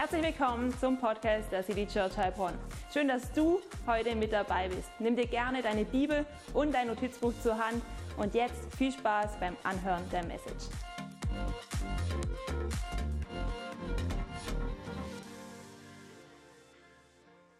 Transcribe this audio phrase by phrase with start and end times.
[0.00, 2.54] Herzlich willkommen zum Podcast der City Church Heilbronn.
[2.94, 4.88] Schön, dass du heute mit dabei bist.
[5.00, 6.24] Nimm dir gerne deine Bibel
[6.54, 7.82] und dein Notizbuch zur Hand
[8.16, 10.66] und jetzt viel Spaß beim Anhören der Message.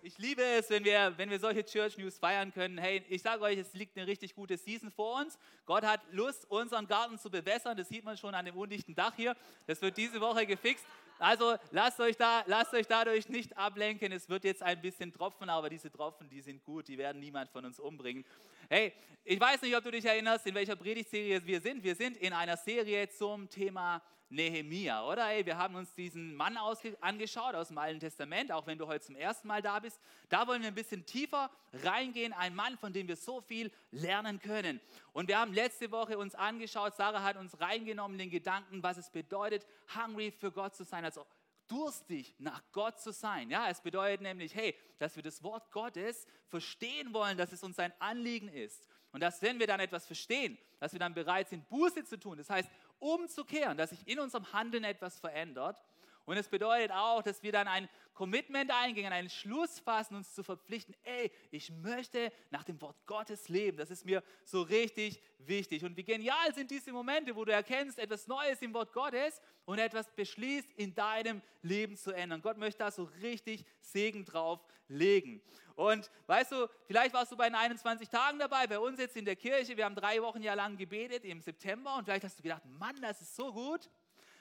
[0.00, 2.78] Ich liebe es, wenn wir, wenn wir solche Church News feiern können.
[2.78, 5.36] Hey, ich sage euch, es liegt eine richtig gute Season vor uns.
[5.66, 7.76] Gott hat Lust, unseren Garten zu bewässern.
[7.76, 9.34] Das sieht man schon an dem undichten Dach hier.
[9.66, 10.86] Das wird diese Woche gefixt.
[11.18, 14.12] Also lasst euch, da, lasst euch dadurch nicht ablenken.
[14.12, 16.86] Es wird jetzt ein bisschen tropfen, aber diese Tropfen, die sind gut.
[16.88, 18.24] Die werden niemand von uns umbringen.
[18.68, 18.92] Hey,
[19.24, 21.82] ich weiß nicht, ob du dich erinnerst, in welcher Predigtserie wir sind.
[21.82, 24.00] Wir sind in einer Serie zum Thema
[24.30, 25.26] Nehemia, oder?
[25.26, 26.58] Hey, wir haben uns diesen Mann
[27.00, 29.98] angeschaut aus dem Alten Testament, auch wenn du heute zum ersten Mal da bist.
[30.28, 32.34] Da wollen wir ein bisschen tiefer reingehen.
[32.34, 34.80] Ein Mann, von dem wir so viel lernen können.
[35.12, 39.10] Und wir haben letzte Woche uns angeschaut, Sarah hat uns reingenommen, den Gedanken, was es
[39.10, 41.26] bedeutet, hungry für Gott zu sein, also
[41.66, 43.50] durstig nach Gott zu sein.
[43.50, 47.78] Ja, es bedeutet nämlich, hey, dass wir das Wort Gottes verstehen wollen, dass es uns
[47.78, 48.88] ein Anliegen ist.
[49.12, 52.38] Und dass, wenn wir dann etwas verstehen, dass wir dann bereit sind, Buße zu tun.
[52.38, 52.68] Das heißt,
[52.98, 55.82] umzukehren, dass sich in unserem Handeln etwas verändert.
[56.28, 60.42] Und es bedeutet auch, dass wir dann ein Commitment eingehen, einen Schluss fassen, uns zu
[60.42, 63.78] verpflichten, ey, ich möchte nach dem Wort Gottes leben.
[63.78, 65.86] Das ist mir so richtig wichtig.
[65.86, 69.78] Und wie genial sind diese Momente, wo du erkennst, etwas Neues im Wort Gottes und
[69.78, 72.42] etwas beschließt, in deinem Leben zu ändern.
[72.42, 75.40] Gott möchte da so richtig Segen drauf legen.
[75.76, 79.24] Und weißt du, vielleicht warst du bei den 21 Tagen dabei, bei uns jetzt in
[79.24, 79.78] der Kirche.
[79.78, 83.00] Wir haben drei Wochen ja lang gebetet im September und vielleicht hast du gedacht, Mann,
[83.00, 83.88] das ist so gut.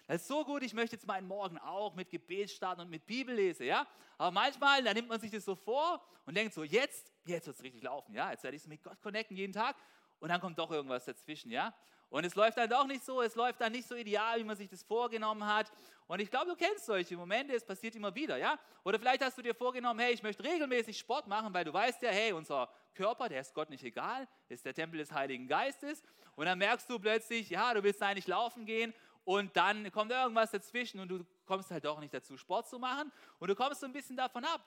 [0.08, 3.06] Das ist so gut, ich möchte jetzt meinen Morgen auch mit Gebet starten und mit
[3.06, 3.86] Bibel lesen, ja.
[4.18, 7.58] Aber manchmal, da nimmt man sich das so vor und denkt so, jetzt, jetzt wird
[7.58, 8.32] es richtig laufen, ja.
[8.32, 9.76] Jetzt werde ich so mit Gott connecten jeden Tag
[10.20, 11.74] und dann kommt doch irgendwas dazwischen, ja.
[12.10, 14.56] Und es läuft dann doch nicht so, es läuft dann nicht so ideal, wie man
[14.56, 15.70] sich das vorgenommen hat.
[16.08, 18.58] Und ich glaube, du kennst solche Momente, es passiert immer wieder, ja?
[18.86, 22.02] Oder vielleicht hast du dir vorgenommen, hey, ich möchte regelmäßig Sport machen, weil du weißt
[22.02, 26.02] ja, hey, unser Körper, der ist Gott nicht egal, ist der Tempel des Heiligen Geistes.
[26.38, 28.94] Und dann merkst du plötzlich, ja, du willst eigentlich laufen gehen
[29.28, 33.12] und dann kommt irgendwas dazwischen und du kommst halt doch nicht dazu, Sport zu machen
[33.40, 34.66] und du kommst so ein bisschen davon ab.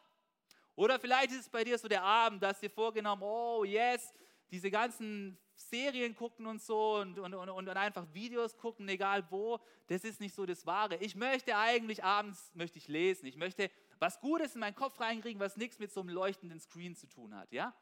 [0.77, 4.13] Oder vielleicht ist es bei dir so der Abend, dass dir vorgenommen, oh yes,
[4.51, 9.59] diese ganzen Serien gucken und so und, und, und, und einfach Videos gucken, egal wo,
[9.87, 10.97] das ist nicht so das Wahre.
[10.97, 15.41] Ich möchte eigentlich abends, möchte ich lesen, ich möchte was Gutes in meinen Kopf reinkriegen,
[15.41, 17.75] was nichts mit so einem leuchtenden Screen zu tun hat, ja?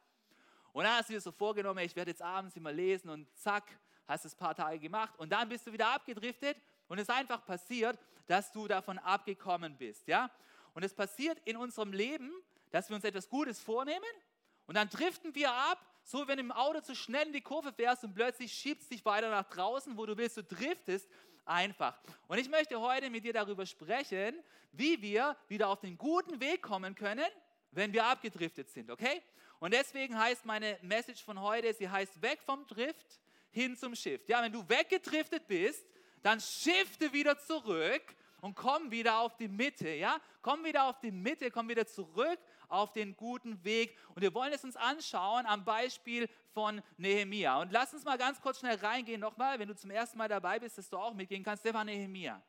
[0.73, 3.81] Und dann hast du dir so vorgenommen, ich werde jetzt abends immer lesen und zack,
[4.09, 6.57] hast es ein paar Tage gemacht und dann bist du wieder abgedriftet
[6.89, 10.31] und es ist einfach passiert, dass du davon abgekommen bist, ja?
[10.75, 12.33] Und es passiert in unserem Leben,
[12.71, 14.05] dass wir uns etwas Gutes vornehmen
[14.67, 17.73] und dann driften wir ab, so wenn du im Auto zu schnell in die Kurve
[17.73, 21.09] fährst und plötzlich schiebst dich weiter nach draußen, wo du willst, du driftest
[21.45, 21.99] einfach.
[22.29, 24.35] Und ich möchte heute mit dir darüber sprechen,
[24.73, 27.27] wie wir wieder auf den guten Weg kommen können,
[27.73, 29.23] wenn wir abgedriftet sind, okay?
[29.61, 33.21] Und deswegen heißt meine Message von heute, sie heißt weg vom Drift
[33.51, 34.29] hin zum Shift.
[34.29, 35.85] Ja, wenn du weggedriftet bist,
[36.23, 38.03] dann shifte wieder zurück
[38.41, 40.21] und komm wieder auf die Mitte, ja?
[40.43, 42.39] Komm wieder auf die Mitte, komm wieder zurück
[42.69, 43.97] auf den guten Weg.
[44.15, 47.61] Und wir wollen es uns anschauen am Beispiel von Nehemia.
[47.61, 50.59] Und lass uns mal ganz kurz schnell reingehen nochmal, wenn du zum ersten Mal dabei
[50.59, 51.65] bist, dass du auch mitgehen kannst.
[51.65, 52.41] Der war Nehemia.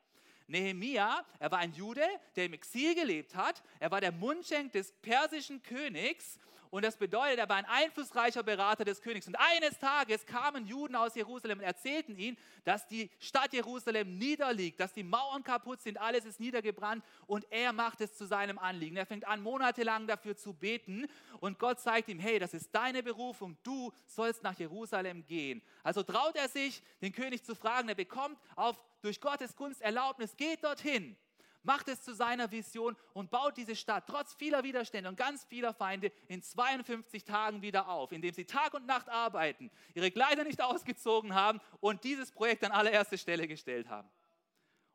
[0.46, 3.62] Nehemia, er war ein Jude, der im Exil gelebt hat.
[3.78, 6.38] Er war der Mundschenk des persischen Königs
[6.70, 9.26] und das bedeutet, er war ein einflussreicher Berater des Königs.
[9.26, 14.78] Und eines Tages kamen Juden aus Jerusalem und erzählten ihm, dass die Stadt Jerusalem niederliegt,
[14.78, 17.04] dass die Mauern kaputt sind, alles ist niedergebrannt.
[17.26, 18.96] Und er macht es zu seinem Anliegen.
[18.96, 21.08] Er fängt an, monatelang dafür zu beten.
[21.40, 25.62] Und Gott zeigt ihm, hey, das ist deine Berufung, du sollst nach Jerusalem gehen.
[25.82, 27.88] Also traut er sich, den König zu fragen.
[27.88, 31.16] Er bekommt auf, durch Gottes Gunst Erlaubnis, geht dorthin
[31.62, 35.74] macht es zu seiner Vision und baut diese Stadt trotz vieler Widerstände und ganz vieler
[35.74, 40.62] Feinde in 52 Tagen wieder auf, indem sie Tag und Nacht arbeiten, ihre Kleider nicht
[40.62, 44.08] ausgezogen haben und dieses Projekt an allererste Stelle gestellt haben.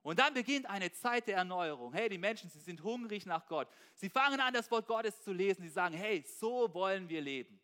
[0.06, 1.92] Und dann beginnt eine Zeit der Erneuerung.
[1.92, 3.68] Hey, die Menschen, sie sind hungrig nach Gott.
[3.95, 5.63] Sie fangen an, das Wort Gottes zu lesen.
[5.63, 7.60] Sie sagen, hey, so wollen wir leben.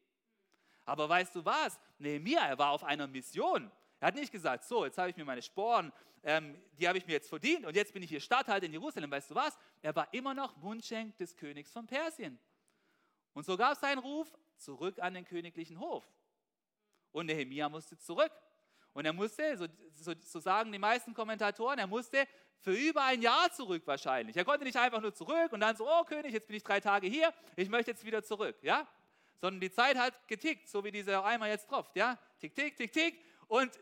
[0.85, 1.79] Aber weißt du was?
[1.99, 3.71] Nehemiah, er war auf einer Mission.
[4.01, 5.93] Er hat nicht gesagt, so, jetzt habe ich mir meine Sporen,
[6.23, 9.11] ähm, die habe ich mir jetzt verdient und jetzt bin ich hier Stadthalter in Jerusalem.
[9.11, 9.57] Weißt du was?
[9.83, 12.39] Er war immer noch Mundschenk des Königs von Persien.
[13.33, 16.03] Und so gab es seinen Ruf zurück an den königlichen Hof.
[17.11, 18.31] Und Nehemia musste zurück.
[18.93, 22.27] Und er musste, so, so, so, sagen die meisten Kommentatoren, er musste
[22.59, 24.35] für über ein Jahr zurück wahrscheinlich.
[24.35, 26.79] Er konnte nicht einfach nur zurück und dann so, oh König, jetzt bin ich drei
[26.79, 28.87] Tage hier, ich möchte jetzt wieder zurück, ja?
[29.39, 32.17] Sondern die Zeit hat getickt, so wie dieser Eimer jetzt tropft, ja?
[32.39, 33.23] Tick, tick, tick, tick.
[33.47, 33.79] Und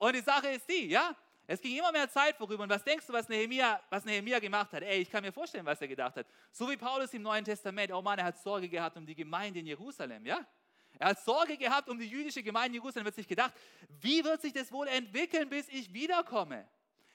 [0.00, 1.14] und die Sache ist die, ja,
[1.52, 2.62] Es ging immer mehr Zeit vorüber.
[2.62, 4.84] Und was denkst du, was Nehemia, was Nehemia gemacht hat?
[4.84, 6.24] Ey, ich kann mir vorstellen, was er gedacht hat.
[6.52, 7.90] So wie Paulus im Neuen Testament.
[7.90, 10.46] Oh Mann, er hat Sorge gehabt um die Gemeinde in Jerusalem, ja?
[10.96, 13.04] Er hat Sorge gehabt um die jüdische Gemeinde in Jerusalem.
[13.04, 13.52] Er hat sich gedacht,
[14.00, 16.68] wie wird sich das wohl entwickeln, bis ich wiederkomme?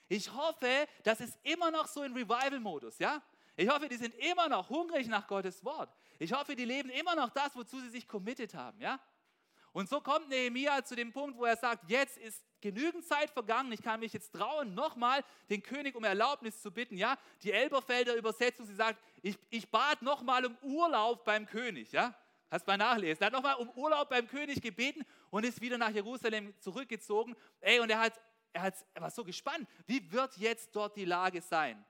[0.06, 3.22] Ich hoffe, das ist immer noch so in Revival-Modus, ja?
[3.56, 5.88] Ich hoffe, die sind immer noch hungrig nach Gottes Wort.
[6.18, 9.00] Ich hoffe, die leben immer noch das, wozu sie sich committed haben, ja?
[9.72, 13.70] Und so kommt Nehemia zu dem Punkt, wo er sagt, jetzt ist genügend Zeit vergangen,
[13.70, 16.96] ich kann mich jetzt trauen, nochmal den König um Erlaubnis zu bitten.
[16.96, 21.92] Ja, die Elberfelder Übersetzung, sie sagt, ich, ich bat nochmal um Urlaub beim König.
[21.92, 22.12] Ja,
[22.50, 23.22] hast mal nachlesen.
[23.22, 27.36] Er hat nochmal um Urlaub beim König gebeten und ist wieder nach Jerusalem zurückgezogen.
[27.60, 28.20] Ey, und er hat,
[28.52, 31.84] er hat, er war so gespannt, wie wird jetzt dort die Lage sein?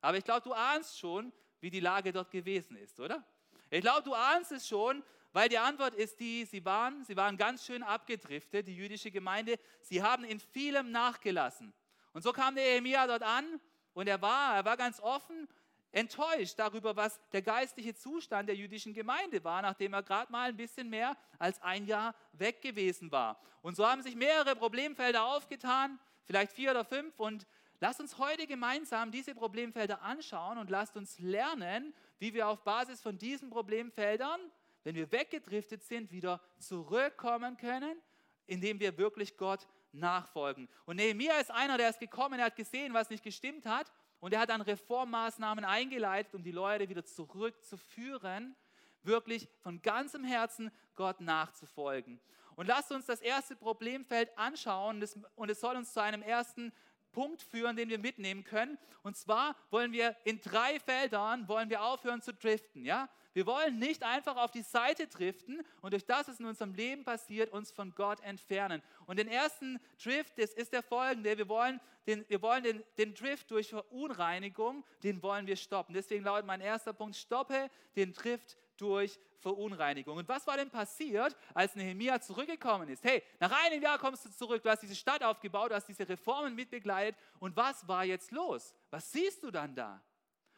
[0.00, 3.22] Aber ich glaube, du ahnst schon, wie die Lage dort gewesen ist, oder?
[3.68, 5.02] Ich glaube, du ahnst es schon,
[5.32, 9.58] weil die Antwort ist die, sie waren, sie waren ganz schön abgedriftet, die jüdische Gemeinde.
[9.82, 11.72] Sie haben in vielem nachgelassen.
[12.12, 13.60] Und so kam der Nehemia dort an
[13.94, 15.48] und er war, er war ganz offen
[15.92, 20.56] enttäuscht darüber, was der geistliche Zustand der jüdischen Gemeinde war, nachdem er gerade mal ein
[20.56, 23.40] bisschen mehr als ein Jahr weg gewesen war.
[23.62, 27.18] Und so haben sich mehrere Problemfelder aufgetan, vielleicht vier oder fünf.
[27.18, 27.46] Und
[27.80, 33.00] lasst uns heute gemeinsam diese Problemfelder anschauen und lasst uns lernen, wie wir auf Basis
[33.00, 34.40] von diesen Problemfeldern
[34.88, 38.00] wenn wir weggedriftet sind, wieder zurückkommen können,
[38.46, 40.66] indem wir wirklich Gott nachfolgen.
[40.86, 44.32] Und Nehemiah ist einer, der ist gekommen, er hat gesehen, was nicht gestimmt hat und
[44.32, 48.56] er hat dann Reformmaßnahmen eingeleitet, um die Leute wieder zurückzuführen,
[49.02, 52.18] wirklich von ganzem Herzen Gott nachzufolgen.
[52.56, 55.04] Und lasst uns das erste Problemfeld anschauen
[55.34, 56.72] und es soll uns zu einem ersten
[57.12, 58.78] Punkt führen, den wir mitnehmen können.
[59.02, 62.84] Und zwar wollen wir in drei Feldern wollen wir aufhören zu driften.
[62.84, 63.08] Ja?
[63.32, 67.04] Wir wollen nicht einfach auf die Seite driften und durch das, was in unserem Leben
[67.04, 68.82] passiert, uns von Gott entfernen.
[69.06, 71.38] Und den ersten Drift, das ist der folgende.
[71.38, 75.94] Wir wollen den, wir wollen den, den Drift durch Verunreinigung, den wollen wir stoppen.
[75.94, 80.16] Deswegen lautet mein erster Punkt, stoppe den Drift durch Verunreinigung.
[80.16, 83.04] Und was war denn passiert, als Nehemia zurückgekommen ist?
[83.04, 86.08] Hey, nach einem Jahr kommst du zurück, du hast diese Stadt aufgebaut, du hast diese
[86.08, 87.18] Reformen mitbegleitet.
[87.38, 88.74] Und was war jetzt los?
[88.90, 90.02] Was siehst du dann da?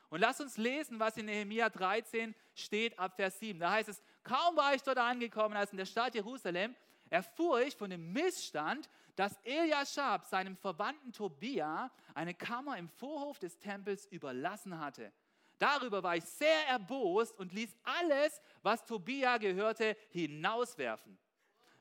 [0.08, 3.60] Und lass uns lesen, was in Nehemia 13 steht ab Vers 7.
[3.60, 6.74] Da heißt es, kaum war ich dort angekommen, als in der Stadt Jerusalem,
[7.10, 13.58] erfuhr ich von dem Missstand, dass Eliashab seinem Verwandten Tobia eine Kammer im Vorhof des
[13.58, 15.12] Tempels überlassen hatte.
[15.60, 21.18] Darüber war ich sehr erbost und ließ alles, was Tobia gehörte, hinauswerfen.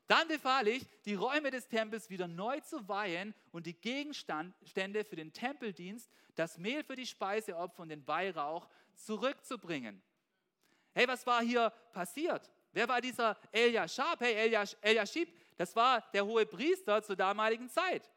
[0.05, 5.15] Dann befahl ich, die Räume des Tempels wieder neu zu weihen und die Gegenstände für
[5.15, 10.03] den Tempeldienst, das Mehl für die Speiseopfer und den Weihrauch zurückzubringen.
[10.93, 12.51] Hey, was war hier passiert?
[12.73, 14.19] Wer war dieser Eliashab?
[14.19, 18.09] Hey, Eliashib, das war der hohe Priester zur damaligen Zeit.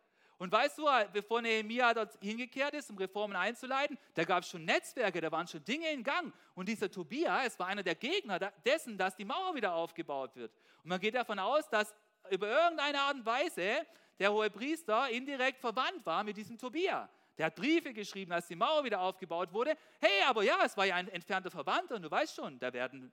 [0.42, 4.64] Und weißt du, bevor Nehemiah dort hingekehrt ist, um Reformen einzuleiten, da gab es schon
[4.64, 6.34] Netzwerke, da waren schon Dinge in Gang.
[6.56, 10.50] Und dieser Tobia, es war einer der Gegner dessen, dass die Mauer wieder aufgebaut wird.
[10.82, 11.94] Und man geht davon aus, dass
[12.28, 13.86] über irgendeine Art und Weise
[14.18, 17.08] der hohe Priester indirekt verwandt war mit diesem Tobia.
[17.38, 19.76] Der hat Briefe geschrieben, als die Mauer wieder aufgebaut wurde.
[20.00, 23.12] Hey, aber ja, es war ja ein entfernter Verwandter und du weißt schon, da werden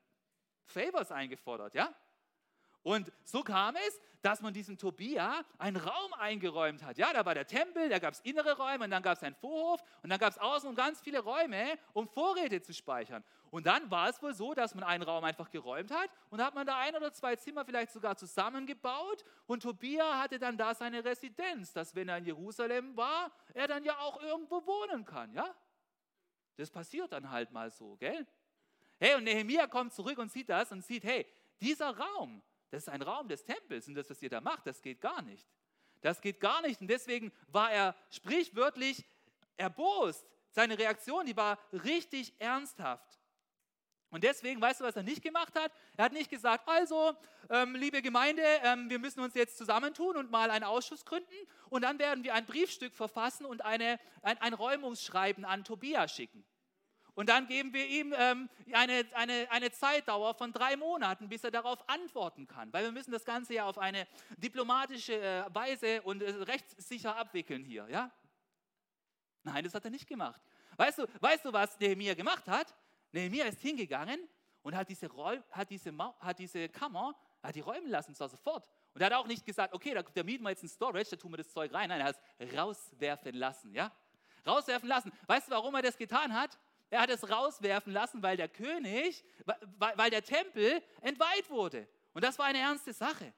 [0.65, 1.93] Favors eingefordert, ja?
[2.83, 6.97] Und so kam es, dass man diesem Tobia einen Raum eingeräumt hat.
[6.97, 9.35] Ja, da war der Tempel, da gab es innere Räume und dann gab es einen
[9.35, 13.23] Vorhof und dann gab es außen ganz viele Räume, um Vorräte zu speichern.
[13.49, 16.54] Und dann war es wohl so, dass man einen Raum einfach geräumt hat und hat
[16.54, 21.04] man da ein oder zwei Zimmer vielleicht sogar zusammengebaut und Tobia hatte dann da seine
[21.04, 25.56] Residenz, dass wenn er in Jerusalem war, er dann ja auch irgendwo wohnen kann, ja?
[26.57, 28.27] Das passiert dann halt mal so, gell?
[28.99, 31.25] Hey, und Nehemia kommt zurück und sieht das und sieht, hey,
[31.61, 34.81] dieser Raum, das ist ein Raum des Tempels und das, was ihr da macht, das
[34.81, 35.47] geht gar nicht.
[36.02, 39.06] Das geht gar nicht und deswegen war er sprichwörtlich
[39.57, 40.26] erbost.
[40.52, 43.19] Seine Reaktion, die war richtig ernsthaft.
[44.11, 45.71] Und deswegen, weißt du, was er nicht gemacht hat?
[45.95, 47.14] Er hat nicht gesagt, also,
[47.49, 51.35] ähm, liebe Gemeinde, ähm, wir müssen uns jetzt zusammentun und mal einen Ausschuss gründen
[51.69, 56.44] und dann werden wir ein Briefstück verfassen und eine, ein, ein Räumungsschreiben an Tobias schicken.
[57.19, 61.52] Und dann geben wir ihm ähm, eine, eine, eine Zeitdauer von drei Monaten, bis er
[61.52, 62.71] darauf antworten kann.
[62.71, 64.07] Weil wir müssen das Ganze ja auf eine
[64.38, 67.85] diplomatische äh, Weise und äh, rechtssicher abwickeln hier.
[67.90, 68.09] Ja?
[69.44, 70.42] Nein, das hat er nicht gemacht.
[70.78, 72.73] Weißt du, weißt du, was Nehemiah gemacht hat?
[73.11, 74.26] Nehemiah ist hingegangen
[74.61, 78.69] und hat diese, Räu hat diese, hat diese Kammer, hat die räumen lassen, zwar sofort.
[78.94, 81.16] Und er hat auch nicht gesagt, okay, da, da mieten wir jetzt ein Storage, da
[81.18, 81.90] tun wir das Zeug rein.
[81.90, 83.76] Nein, er hat es rauswerfen lassen.
[83.76, 83.92] Ja?
[84.47, 85.11] Rauswerfen lassen.
[85.28, 86.57] Weißt du, warum er das getan hat?
[86.89, 89.23] Er hat es rauswerfen lassen, weil der König,
[89.77, 91.87] weil, der Tempel entweiht wurde.
[92.13, 93.31] Und das war eine ernste Sache.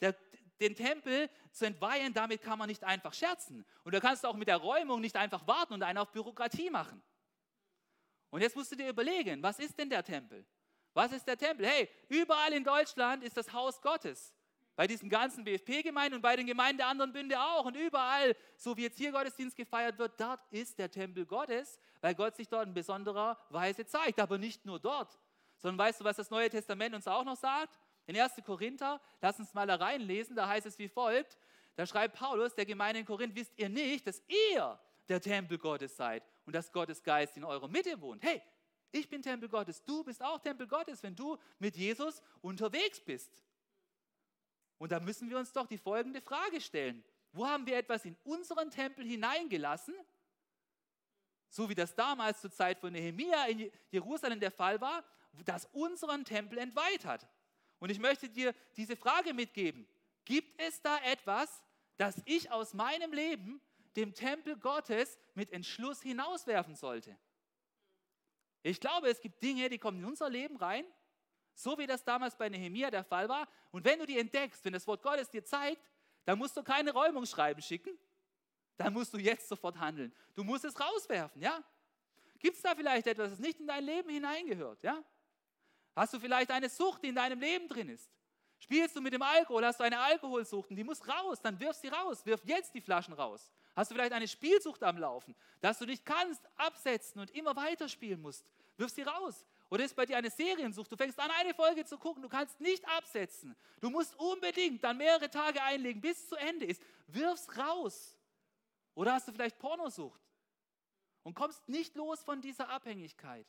[0.00, 0.16] Der,
[0.60, 3.64] den Tempel zu entweihen, damit kann man nicht einfach scherzen.
[3.84, 6.70] Und da kannst du auch mit der Räumung nicht einfach warten und einen auf Bürokratie
[6.70, 7.00] machen.
[8.30, 10.44] Und jetzt musst du dir überlegen, was ist denn der Tempel?
[10.92, 11.66] Was ist der Tempel?
[11.66, 14.34] Hey, überall in Deutschland ist das Haus Gottes.
[14.78, 17.64] Bei diesen ganzen BFP-Gemeinden und bei den Gemeinden der anderen Bünde auch.
[17.64, 22.14] Und überall, so wie jetzt hier Gottesdienst gefeiert wird, dort ist der Tempel Gottes, weil
[22.14, 24.20] Gott sich dort in besonderer Weise zeigt.
[24.20, 25.18] Aber nicht nur dort,
[25.56, 27.76] sondern weißt du, was das Neue Testament uns auch noch sagt?
[28.06, 28.34] In 1.
[28.46, 31.36] Korinther, lass uns mal da reinlesen, da heißt es wie folgt,
[31.74, 35.96] da schreibt Paulus der Gemeinde in Korinth, wisst ihr nicht, dass ihr der Tempel Gottes
[35.96, 38.22] seid und dass Gottes Geist in eurer Mitte wohnt.
[38.22, 38.40] Hey,
[38.92, 43.42] ich bin Tempel Gottes, du bist auch Tempel Gottes, wenn du mit Jesus unterwegs bist.
[44.78, 47.04] Und da müssen wir uns doch die folgende Frage stellen.
[47.32, 49.94] Wo haben wir etwas in unseren Tempel hineingelassen,
[51.50, 55.04] so wie das damals zur Zeit von Nehemia in Jerusalem der Fall war,
[55.44, 57.28] das unseren Tempel entweiht hat?
[57.80, 59.86] Und ich möchte dir diese Frage mitgeben.
[60.24, 61.62] Gibt es da etwas,
[61.96, 63.60] das ich aus meinem Leben
[63.96, 67.16] dem Tempel Gottes mit Entschluss hinauswerfen sollte?
[68.62, 70.84] Ich glaube, es gibt Dinge, die kommen in unser Leben rein,
[71.58, 73.48] so wie das damals bei Nehemia der Fall war.
[73.72, 75.82] Und wenn du die entdeckst, wenn das Wort Gottes dir zeigt,
[76.24, 77.98] dann musst du keine Räumungsschreiben schicken,
[78.76, 80.14] dann musst du jetzt sofort handeln.
[80.36, 81.62] Du musst es rauswerfen, ja?
[82.38, 85.02] Gibt es da vielleicht etwas, das nicht in dein Leben hineingehört, ja?
[85.96, 88.08] Hast du vielleicht eine Sucht, die in deinem Leben drin ist?
[88.60, 91.76] Spielst du mit dem Alkohol, hast du eine Alkoholsucht und die muss raus, dann wirf
[91.76, 93.50] sie raus, wirf jetzt die Flaschen raus.
[93.74, 97.88] Hast du vielleicht eine Spielsucht am Laufen, dass du dich kannst absetzen und immer weiter
[97.88, 99.44] spielen musst, wirf sie raus.
[99.70, 102.58] Oder ist bei dir eine Seriensucht, du fängst an, eine Folge zu gucken, du kannst
[102.60, 103.54] nicht absetzen.
[103.80, 106.82] Du musst unbedingt dann mehrere Tage einlegen, bis es zu Ende ist.
[107.06, 108.16] Wirf's raus.
[108.94, 110.20] Oder hast du vielleicht Pornosucht
[111.22, 113.46] und kommst nicht los von dieser Abhängigkeit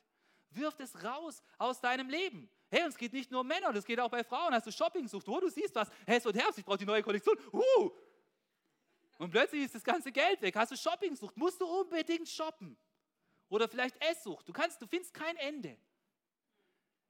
[0.52, 2.50] wirf es raus aus deinem Leben.
[2.70, 4.54] Hey, und es geht nicht nur um Männer, das geht auch bei Frauen.
[4.54, 7.02] Hast du Shoppingsucht, wo du siehst was, hey, es wird Herbst, ich brauche die neue
[7.02, 7.36] Kollektion.
[7.52, 7.90] Uh.
[9.18, 10.54] Und plötzlich ist das ganze Geld weg.
[10.56, 12.76] Hast du Shoppingsucht, musst du unbedingt shoppen.
[13.50, 15.76] Oder vielleicht Esssucht, du kannst, du findest kein Ende.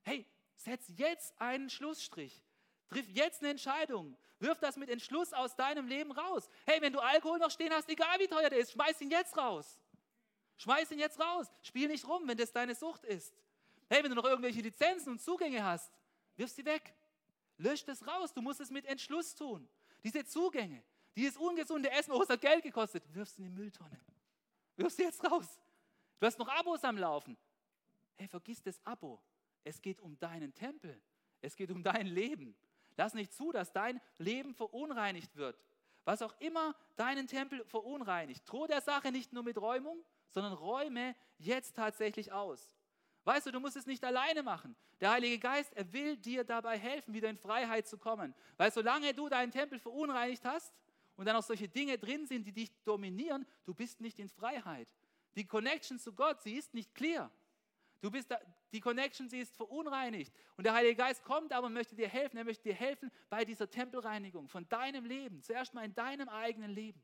[0.03, 2.43] Hey, setz jetzt einen Schlussstrich.
[2.89, 4.17] Triff jetzt eine Entscheidung.
[4.41, 6.49] Wirf das mit Entschluss aus deinem Leben raus.
[6.67, 9.37] Hey, wenn du Alkohol noch stehen hast, egal wie teuer der ist, schmeiß ihn jetzt
[9.37, 9.79] raus.
[10.57, 11.47] Schmeiß ihn jetzt raus.
[11.63, 13.35] Spiel nicht rum, wenn das deine Sucht ist.
[13.91, 15.93] Hey, wenn du noch irgendwelche Lizenzen und Zugänge hast,
[16.37, 16.95] wirf sie weg.
[17.59, 18.33] Lösch das raus.
[18.33, 19.69] Du musst es mit Entschluss tun.
[20.03, 20.83] Diese Zugänge,
[21.15, 24.01] dieses ungesunde Essen, oh, es hat Geld gekostet, wirf sie in die Mülltonne.
[24.77, 25.61] Wirf sie jetzt raus.
[26.21, 27.37] Du hast noch Abos am Laufen.
[28.17, 29.21] Hey, vergiss das Abo.
[29.65, 31.01] Es geht um deinen Tempel.
[31.41, 32.55] Es geht um dein Leben.
[32.97, 35.59] Lass nicht zu, dass dein Leben verunreinigt wird.
[36.05, 38.43] Was auch immer deinen Tempel verunreinigt.
[38.47, 42.71] Droh der Sache nicht nur mit Räumung, sondern räume jetzt tatsächlich aus.
[43.25, 44.77] Weißt du, du musst es nicht alleine machen.
[45.01, 48.35] Der Heilige Geist, er will dir dabei helfen, wieder in Freiheit zu kommen.
[48.59, 50.75] Weil solange du deinen Tempel verunreinigt hast
[51.17, 54.89] und dann auch solche Dinge drin sind, die dich dominieren, du bist nicht in Freiheit.
[55.37, 57.31] Die Connection zu Gott, sie ist nicht clear.
[58.01, 58.39] Du bist da,
[58.73, 60.33] die Connection, sie ist verunreinigt.
[60.57, 62.37] Und der Heilige Geist kommt aber und möchte dir helfen.
[62.39, 65.43] Er möchte dir helfen bei dieser Tempelreinigung von deinem Leben.
[65.43, 67.03] Zuerst mal in deinem eigenen Leben.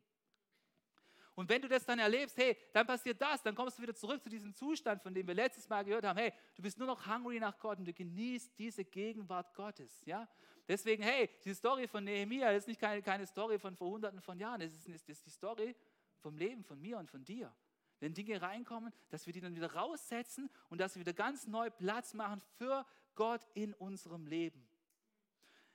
[1.36, 4.22] Und wenn du das dann erlebst, hey, dann passiert das, dann kommst du wieder zurück
[4.22, 7.06] zu diesem Zustand, von dem wir letztes Mal gehört haben, hey, du bist nur noch
[7.06, 10.26] hungry nach Gott und du genießt diese Gegenwart Gottes, ja.
[10.66, 14.38] Deswegen, hey, die Story von Nehemiah ist nicht keine, keine Story von vor hunderten von
[14.40, 15.76] Jahren, es ist, ist die Story
[16.20, 17.54] vom Leben, von mir und von dir.
[18.00, 21.70] Wenn Dinge reinkommen, dass wir die dann wieder raussetzen und dass wir wieder ganz neu
[21.70, 22.84] Platz machen für
[23.14, 24.66] Gott in unserem Leben.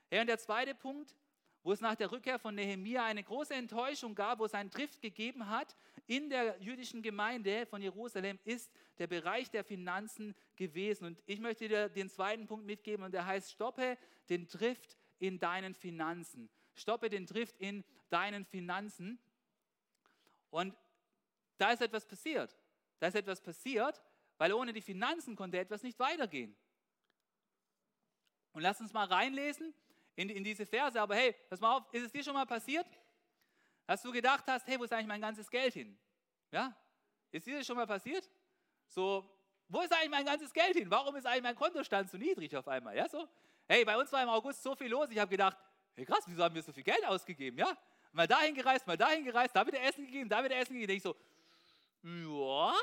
[0.08, 1.16] Hey, und der zweite Punkt,
[1.62, 5.00] wo es nach der Rückkehr von Nehemia eine große Enttäuschung gab, wo es einen Drift
[5.00, 5.76] gegeben hat
[6.06, 11.04] in der jüdischen Gemeinde von Jerusalem, ist der Bereich der Finanzen gewesen.
[11.04, 13.96] Und ich möchte dir den zweiten Punkt mitgeben und der heißt, stoppe
[14.28, 16.50] den Drift in deinen Finanzen.
[16.74, 19.20] Stoppe den Drift in deinen Finanzen.
[20.50, 20.74] Und
[21.62, 22.56] da ist etwas passiert.
[22.98, 24.02] Da ist etwas passiert,
[24.36, 26.56] weil ohne die Finanzen konnte etwas nicht weitergehen.
[28.52, 29.72] Und lass uns mal reinlesen
[30.16, 31.00] in, in diese Verse.
[31.00, 32.86] Aber hey, pass mal auf, ist es dir schon mal passiert,
[33.86, 35.96] dass du gedacht hast, hey, wo ist eigentlich mein ganzes Geld hin?
[36.50, 36.76] Ja?
[37.30, 38.28] Ist dir das schon mal passiert?
[38.88, 39.24] So,
[39.68, 40.90] wo ist eigentlich mein ganzes Geld hin?
[40.90, 42.96] Warum ist eigentlich mein Kontostand so niedrig auf einmal?
[42.96, 43.28] Ja, so?
[43.68, 45.56] Hey, bei uns war im August so viel los, ich habe gedacht,
[45.94, 47.56] hey krass, wieso haben wir so viel Geld ausgegeben?
[47.56, 47.76] Ja?
[48.12, 50.92] Mal dahin gereist, mal dahin gereist, da wieder Essen gegeben, da wieder Essen gegeben.
[50.92, 51.16] Ich so,
[52.02, 52.74] ja,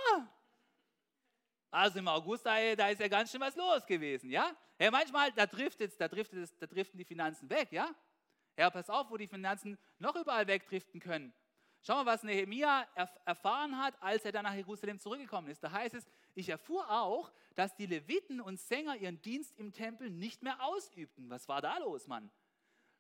[1.72, 4.56] also im August, da, ist ja ganz schön was los gewesen, ja?
[4.80, 7.94] Ja, manchmal, da driftet da driftet es, da driften die Finanzen weg, ja?
[8.58, 11.34] Ja, pass auf, wo die Finanzen noch überall wegdriften können.
[11.82, 12.88] Schau mal, was Nehemia
[13.24, 15.64] erfahren hat, als er dann nach Jerusalem zurückgekommen ist.
[15.64, 20.10] Da heißt es, ich erfuhr auch, dass die Leviten und Sänger ihren Dienst im Tempel
[20.10, 21.30] nicht mehr ausübten.
[21.30, 22.30] Was war da los, Mann?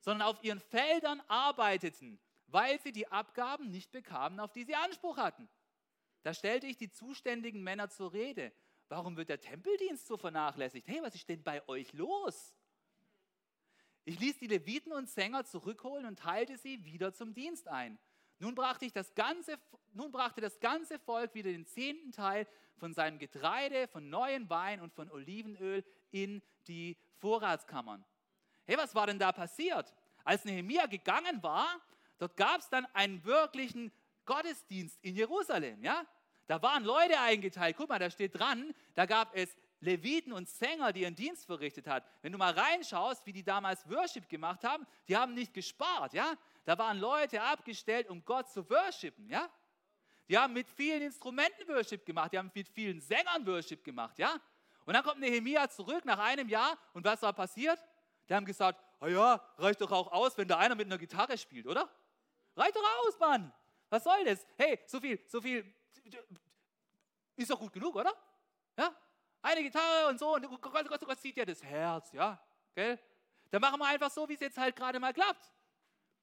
[0.01, 5.17] sondern auf ihren Feldern arbeiteten, weil sie die Abgaben nicht bekamen, auf die sie Anspruch
[5.17, 5.47] hatten.
[6.23, 8.51] Da stellte ich die zuständigen Männer zur Rede.
[8.89, 10.87] Warum wird der Tempeldienst so vernachlässigt?
[10.87, 12.55] Hey, was ist denn bei euch los?
[14.03, 17.99] Ich ließ die Leviten und Sänger zurückholen und teilte sie wieder zum Dienst ein.
[18.39, 19.59] Nun brachte, ich das ganze,
[19.93, 22.47] nun brachte das ganze Volk wieder den zehnten Teil
[22.77, 28.03] von seinem Getreide, von neuen Wein und von Olivenöl in die Vorratskammern.
[28.65, 29.93] Hey, was war denn da passiert?
[30.23, 31.67] Als Nehemia gegangen war,
[32.17, 33.91] dort gab es dann einen wirklichen
[34.29, 35.83] Gottesdienst in Jerusalem.
[35.83, 36.05] Ja?
[36.45, 37.75] Da waren Leute eingeteilt.
[37.75, 41.87] Guck mal, da steht dran, da gab es Leviten und Sänger, die ihren Dienst verrichtet
[41.87, 42.05] hat.
[42.21, 46.35] Wenn du mal reinschaust, wie die damals Worship gemacht haben, die haben nicht gespart, ja?
[46.65, 49.49] Da waren Leute abgestellt, um Gott zu worshipen, ja?
[50.27, 54.35] Die haben mit vielen Instrumenten Worship gemacht, die haben mit vielen Sängern Worship gemacht, ja?
[54.85, 57.79] Und dann kommt Nehemia zurück nach einem Jahr und was war passiert?
[58.27, 61.37] Die haben gesagt, oh ja, reicht doch auch aus, wenn da einer mit einer Gitarre
[61.37, 61.89] spielt, oder?
[62.55, 63.51] Reicht doch aus, Mann.
[63.89, 64.45] Was soll das?
[64.57, 65.65] Hey, so viel, so viel
[67.35, 68.13] ist doch gut genug, oder?
[68.77, 68.93] Ja?
[69.41, 72.39] Eine Gitarre und so, und Gott, Gott, Gott, zieht ja das Herz, ja?
[72.75, 72.99] Gell?
[73.51, 75.51] Dann machen wir einfach so, wie es jetzt halt gerade mal klappt.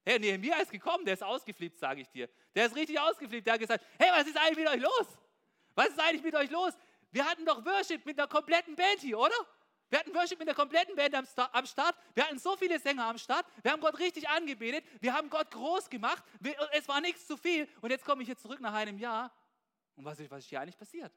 [0.04, 2.28] Hey, Nehemiah ist gekommen, der ist ausgeflippt, sage ich dir.
[2.54, 3.44] Der ist richtig ausgeflippt.
[3.44, 5.06] Der hat gesagt, hey, was ist eigentlich mit euch los?
[5.74, 6.74] Was ist eigentlich mit euch los?
[7.10, 9.34] Wir hatten doch Worship mit der kompletten Band hier, oder?
[9.88, 11.96] Wir hatten Worship mit der kompletten Band am, Start.
[12.14, 13.46] Wir hatten so viele Sänger am Start.
[13.62, 14.84] Wir haben Gott richtig angebetet.
[15.00, 16.24] Wir haben Gott groß gemacht.
[16.72, 17.68] Es war nichts zu viel.
[17.80, 19.32] Und jetzt komme ich hier zurück nach einem Jahr.
[19.94, 21.12] Und was ist, was ist hier eigentlich passiert?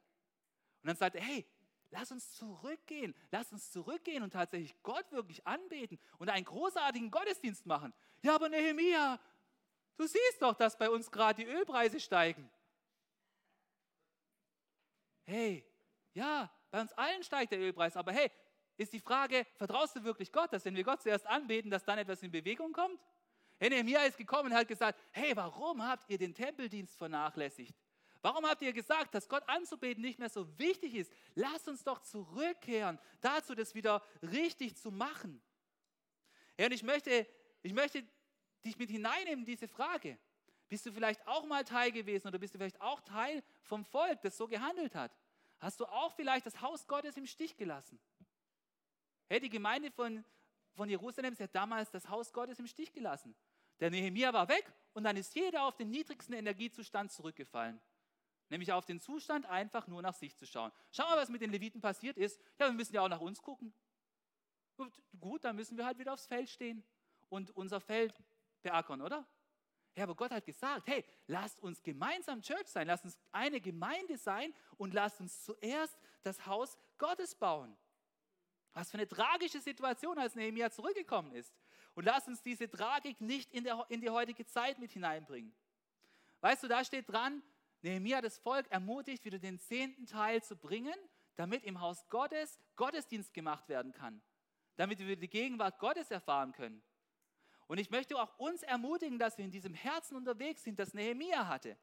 [0.82, 1.46] Und dann sagt er, hey,
[1.92, 3.16] Lass uns zurückgehen.
[3.32, 7.94] Lass uns zurückgehen und tatsächlich Gott wirklich anbeten und einen großartigen Gottesdienst machen.
[8.22, 9.20] Ja, aber Nehemia,
[9.98, 12.50] du siehst doch, dass bei uns gerade die Ölpreise steigen.
[15.26, 15.66] Hey,
[16.14, 18.32] ja, bei uns allen steigt der Ölpreis, aber hey,
[18.80, 22.00] ist die Frage, vertraust du wirklich Gott, dass wenn wir Gott zuerst anbeten, dass dann
[22.00, 23.00] etwas in Bewegung kommt?
[23.60, 27.76] Hey, Nehemia ist gekommen und hat gesagt, hey, warum habt ihr den Tempeldienst vernachlässigt?
[28.22, 31.12] Warum habt ihr gesagt, dass Gott anzubeten nicht mehr so wichtig ist?
[31.36, 35.42] Lasst uns doch zurückkehren dazu, das wieder richtig zu machen.
[36.58, 37.28] Ja, und ich möchte,
[37.62, 38.04] ich möchte
[38.64, 40.18] dich mit hineinnehmen in diese Frage.
[40.70, 44.22] Bist du vielleicht auch mal Teil gewesen oder bist du vielleicht auch Teil vom Volk,
[44.22, 45.12] das so gehandelt hat?
[45.60, 48.00] Hast du auch vielleicht das Haus Gottes im Stich gelassen?
[49.30, 50.26] Hey, die Gemeinde von,
[50.74, 53.36] von Jerusalem, hat damals das Haus Gottes im Stich gelassen.
[53.80, 57.80] Der Nehemiah war weg und dann ist jeder auf den niedrigsten Energiezustand zurückgefallen.
[58.50, 60.72] Nämlich auf den Zustand, einfach nur nach sich zu schauen.
[60.92, 62.42] Schau mal, was mit den Leviten passiert ist.
[62.60, 63.72] Ja, wir müssen ja auch nach uns gucken.
[65.20, 66.84] Gut, dann müssen wir halt wieder aufs Feld stehen
[67.30, 68.16] und unser Feld
[68.64, 69.28] beackern, oder?
[69.96, 74.18] Ja, aber Gott hat gesagt, hey, lasst uns gemeinsam Church sein, lasst uns eine Gemeinde
[74.18, 77.78] sein und lasst uns zuerst das Haus Gottes bauen.
[78.74, 81.54] Was für eine tragische Situation, als Nehemiah zurückgekommen ist.
[81.96, 85.54] Und lasst uns diese Tragik nicht in, der, in die heutige Zeit mit hineinbringen.
[86.42, 87.44] Weißt du, da steht dran,
[87.82, 90.96] Nehemiah das Volk ermutigt, wieder den zehnten Teil zu bringen,
[91.36, 94.22] damit im Haus Gottes Gottesdienst gemacht werden kann,
[94.76, 96.82] damit wir die Gegenwart Gottes erfahren können.
[97.68, 101.48] Und ich möchte auch uns ermutigen, dass wir in diesem Herzen unterwegs sind, das Nehemiah
[101.48, 101.78] hatte.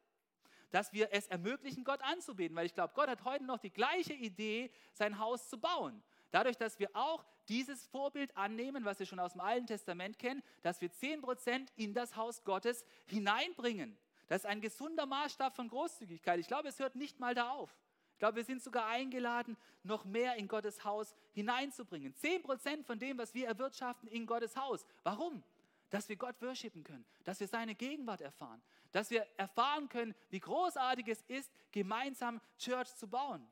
[0.71, 4.13] Dass wir es ermöglichen, Gott anzubeten, weil ich glaube, Gott hat heute noch die gleiche
[4.13, 6.03] Idee, sein Haus zu bauen.
[6.31, 10.43] Dadurch, dass wir auch dieses Vorbild annehmen, was wir schon aus dem Alten Testament kennen,
[10.63, 13.97] dass wir 10% in das Haus Gottes hineinbringen.
[14.29, 16.41] Das ist ein gesunder Maßstab von Großzügigkeit.
[16.41, 17.77] Ich glaube, es hört nicht mal da auf.
[18.17, 22.15] Ich glaube, wir sind sogar eingeladen, noch mehr in Gottes Haus hineinzubringen.
[22.15, 24.87] Zehn Prozent von dem, was wir erwirtschaften, in Gottes Haus.
[25.03, 25.45] Warum?
[25.91, 30.41] Dass wir Gott worshipen können, dass wir seine Gegenwart erfahren, dass wir erfahren können, wie
[30.41, 33.47] großartig es ist, gemeinsam Church zu bauen.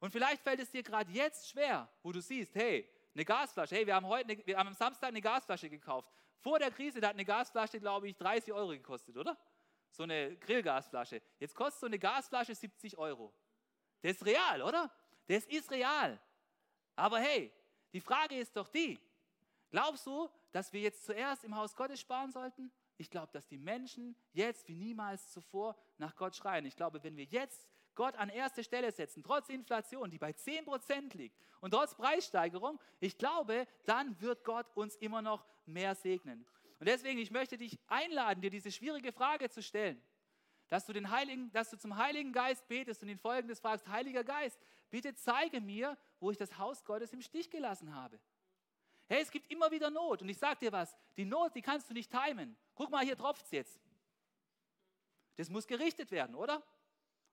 [0.00, 3.86] Und vielleicht fällt es dir gerade jetzt schwer, wo du siehst, hey, eine Gasflasche, hey,
[3.86, 6.10] wir haben heute, wir haben am Samstag eine Gasflasche gekauft.
[6.38, 9.36] Vor der Krise, da hat eine Gasflasche, glaube ich, 30 Euro gekostet, oder?
[9.90, 11.20] so eine Grillgasflasche.
[11.38, 13.32] Jetzt kostet so eine Gasflasche 70 Euro.
[14.02, 14.90] Das ist real, oder?
[15.26, 16.18] Das ist real.
[16.96, 17.52] Aber hey,
[17.92, 18.98] die Frage ist doch die,
[19.70, 22.70] glaubst du, dass wir jetzt zuerst im Haus Gottes sparen sollten?
[22.96, 26.66] Ich glaube, dass die Menschen jetzt wie niemals zuvor nach Gott schreien.
[26.66, 31.16] Ich glaube, wenn wir jetzt Gott an erste Stelle setzen, trotz Inflation, die bei 10%
[31.16, 36.46] liegt und trotz Preissteigerung, ich glaube, dann wird Gott uns immer noch mehr segnen.
[36.78, 40.02] Und deswegen, ich möchte dich einladen, dir diese schwierige Frage zu stellen.
[40.68, 44.24] Dass du, den Heiligen, dass du zum Heiligen Geist betest und ihn folgendes fragst, Heiliger
[44.24, 48.18] Geist, bitte zeige mir, wo ich das Haus Gottes im Stich gelassen habe.
[49.08, 50.22] Hey, es gibt immer wieder Not.
[50.22, 52.56] Und ich sage dir was, die Not, die kannst du nicht timen.
[52.76, 53.80] Guck mal, hier tropft es jetzt.
[55.36, 56.62] Das muss gerichtet werden, oder?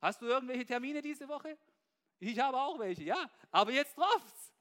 [0.01, 1.57] Hast du irgendwelche Termine diese Woche?
[2.19, 3.29] Ich habe auch welche, ja.
[3.51, 4.53] Aber jetzt tropft es.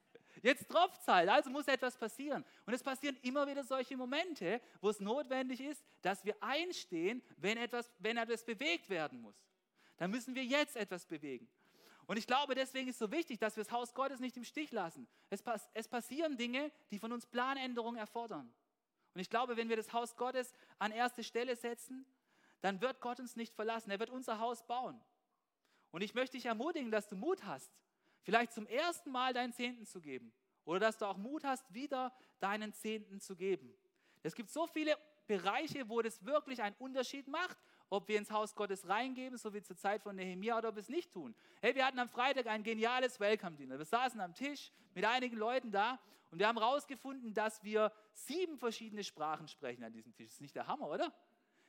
[0.42, 2.44] Jetzt tropft es halt, also muss etwas passieren.
[2.66, 7.57] Und es passieren immer wieder solche Momente, wo es notwendig ist, dass wir einstehen, wenn
[7.57, 9.37] etwas, wenn etwas bewegt werden muss.
[9.96, 11.49] Dann müssen wir jetzt etwas bewegen.
[12.07, 14.44] Und ich glaube, deswegen ist es so wichtig, dass wir das Haus Gottes nicht im
[14.44, 15.09] Stich lassen.
[15.31, 18.53] Es, pass es passieren Dinge, die von uns Planänderungen erfordern.
[19.14, 22.07] Und ich glaube, wenn wir das Haus Gottes an erste Stelle setzen,
[22.61, 23.90] dann wird Gott uns nicht verlassen.
[23.90, 25.01] Er wird unser Haus bauen.
[25.96, 27.72] Und ich möchte dich ermutigen, dass du Mut hast,
[28.20, 30.30] vielleicht zum ersten Mal deinen Zehnten zu geben.
[30.66, 33.72] Oder dass du auch Mut hast, wieder deinen Zehnten zu geben.
[34.22, 34.94] Es gibt so viele
[35.26, 37.56] Bereiche, wo das wirklich einen Unterschied macht,
[37.88, 40.82] ob wir ins Haus Gottes reingeben, so wie zur Zeit von Nehemiah, oder ob wir
[40.82, 41.35] es nicht tun.
[41.62, 43.78] Hey, wir hatten am Freitag ein geniales Welcome-Dinner.
[43.78, 45.98] Wir saßen am Tisch mit einigen Leuten da
[46.30, 50.26] und wir haben herausgefunden, dass wir sieben verschiedene Sprachen sprechen an diesem Tisch.
[50.26, 51.11] Das ist nicht der Hammer, oder?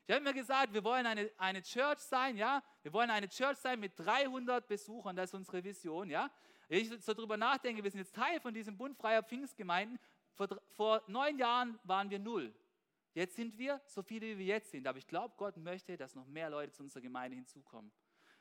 [0.07, 2.63] Ich habe mir gesagt, wir wollen eine, eine Church sein, ja?
[2.81, 6.31] Wir wollen eine Church sein mit 300 Besuchern, das ist unsere Vision, ja?
[6.69, 9.99] Wenn ich so darüber nachdenke, wir sind jetzt Teil von diesem Bund freier Pfingstgemeinden.
[10.33, 12.55] Vor, vor neun Jahren waren wir null.
[13.13, 14.87] Jetzt sind wir so viele, wie wir jetzt sind.
[14.87, 17.91] Aber ich glaube, Gott möchte, dass noch mehr Leute zu unserer Gemeinde hinzukommen.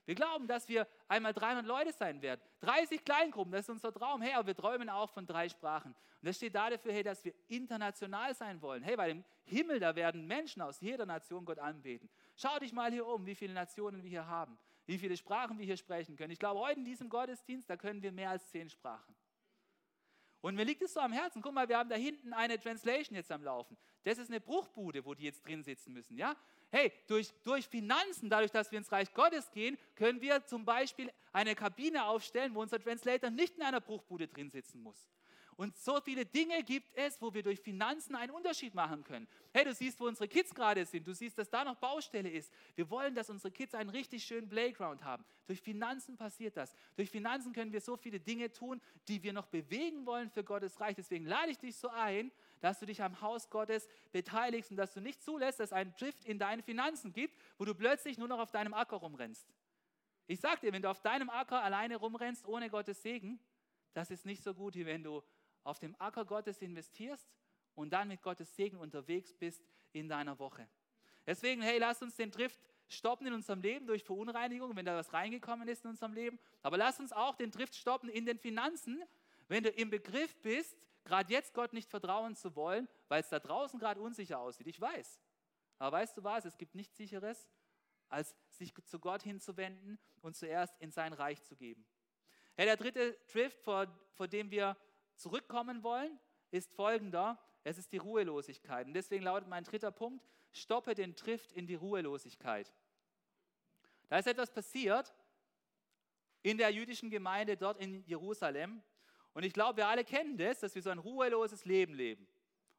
[0.07, 2.41] Wir glauben, dass wir einmal 300 Leute sein werden.
[2.61, 4.23] 30 Kleingruppen, das ist unser Traum.
[4.23, 5.93] Hey, aber wir träumen auch von drei Sprachen.
[5.93, 8.85] Und das steht da dafür, hey, dass wir international sein wollen.
[8.85, 12.09] Hey, bei dem Himmel, da werden Menschen aus jeder Nation Gott anbeten.
[12.37, 15.67] Schau dich mal hier um, wie viele Nationen wir hier haben, wie viele Sprachen wir
[15.67, 16.31] hier sprechen können.
[16.31, 19.15] Ich glaube, heute in diesem Gottesdienst, da können wir mehr als zehn Sprachen.
[20.47, 21.43] Und mir liegt es so am Herzen.
[21.43, 23.77] Guck mal, wir haben da hinten eine Translation jetzt am Laufen.
[24.05, 26.17] Das ist eine Bruchbude, wo die jetzt drin sitzen müssen.
[26.17, 26.37] Ja?
[26.71, 31.11] Hey, durch, durch Finanzen, dadurch, dass wir ins Reich Gottes gehen, können wir zum Beispiel
[31.33, 35.09] eine Kabine aufstellen, wo unser Translator nicht in einer Bruchbude drin sitzen muss.
[35.57, 39.27] Und so viele Dinge gibt es, wo wir durch Finanzen einen Unterschied machen können.
[39.55, 41.07] Hey, du siehst, wo unsere Kids gerade sind.
[41.07, 42.53] Du siehst, dass da noch Baustelle ist.
[42.75, 45.25] Wir wollen, dass unsere Kids einen richtig schönen Playground haben.
[45.47, 46.75] Durch Finanzen passiert das.
[46.95, 50.79] Durch Finanzen können wir so viele Dinge tun, die wir noch bewegen wollen für Gottes
[50.79, 50.95] Reich.
[50.95, 54.93] Deswegen lade ich dich so ein, dass du dich am Haus Gottes beteiligst und dass
[54.93, 58.29] du nicht zulässt, dass es einen Drift in deinen Finanzen gibt, wo du plötzlich nur
[58.29, 59.47] noch auf deinem Acker rumrennst.
[60.27, 63.39] Ich sag dir, wenn du auf deinem Acker alleine rumrennst ohne Gottes Segen,
[63.95, 65.23] das ist nicht so gut, wie wenn du
[65.67, 67.29] auf dem Acker Gottes investierst
[67.75, 70.69] und dann mit Gottes Segen unterwegs bist in deiner Woche.
[71.27, 75.13] Deswegen, hey, lass uns den Drift stoppen in unserem Leben durch Verunreinigung, wenn da was
[75.13, 76.39] reingekommen ist in unserem Leben.
[76.63, 79.03] Aber lass uns auch den Drift stoppen in den Finanzen,
[79.49, 83.41] wenn du im Begriff bist, gerade jetzt Gott nicht vertrauen zu wollen, weil es da
[83.41, 84.69] draußen gerade unsicher aussieht.
[84.69, 85.21] Ich weiß.
[85.79, 86.45] Aber weißt du was?
[86.45, 87.49] Es gibt nichts Sicheres,
[88.09, 91.85] als sich zu Gott hinzuwenden und zuerst in sein Reich zu geben.
[92.55, 94.77] Hey, der dritte Drift, vor, vor dem wir
[95.17, 96.19] zurückkommen wollen,
[96.51, 97.39] ist folgender.
[97.65, 98.87] Es ist die Ruhelosigkeit.
[98.87, 102.73] Und deswegen lautet mein dritter Punkt, stoppe den Drift in die Ruhelosigkeit.
[104.09, 105.13] Da ist etwas passiert
[106.43, 108.83] in der jüdischen Gemeinde dort in Jerusalem.
[109.35, 112.27] Und ich glaube, wir alle kennen das, dass wir so ein ruheloses Leben leben.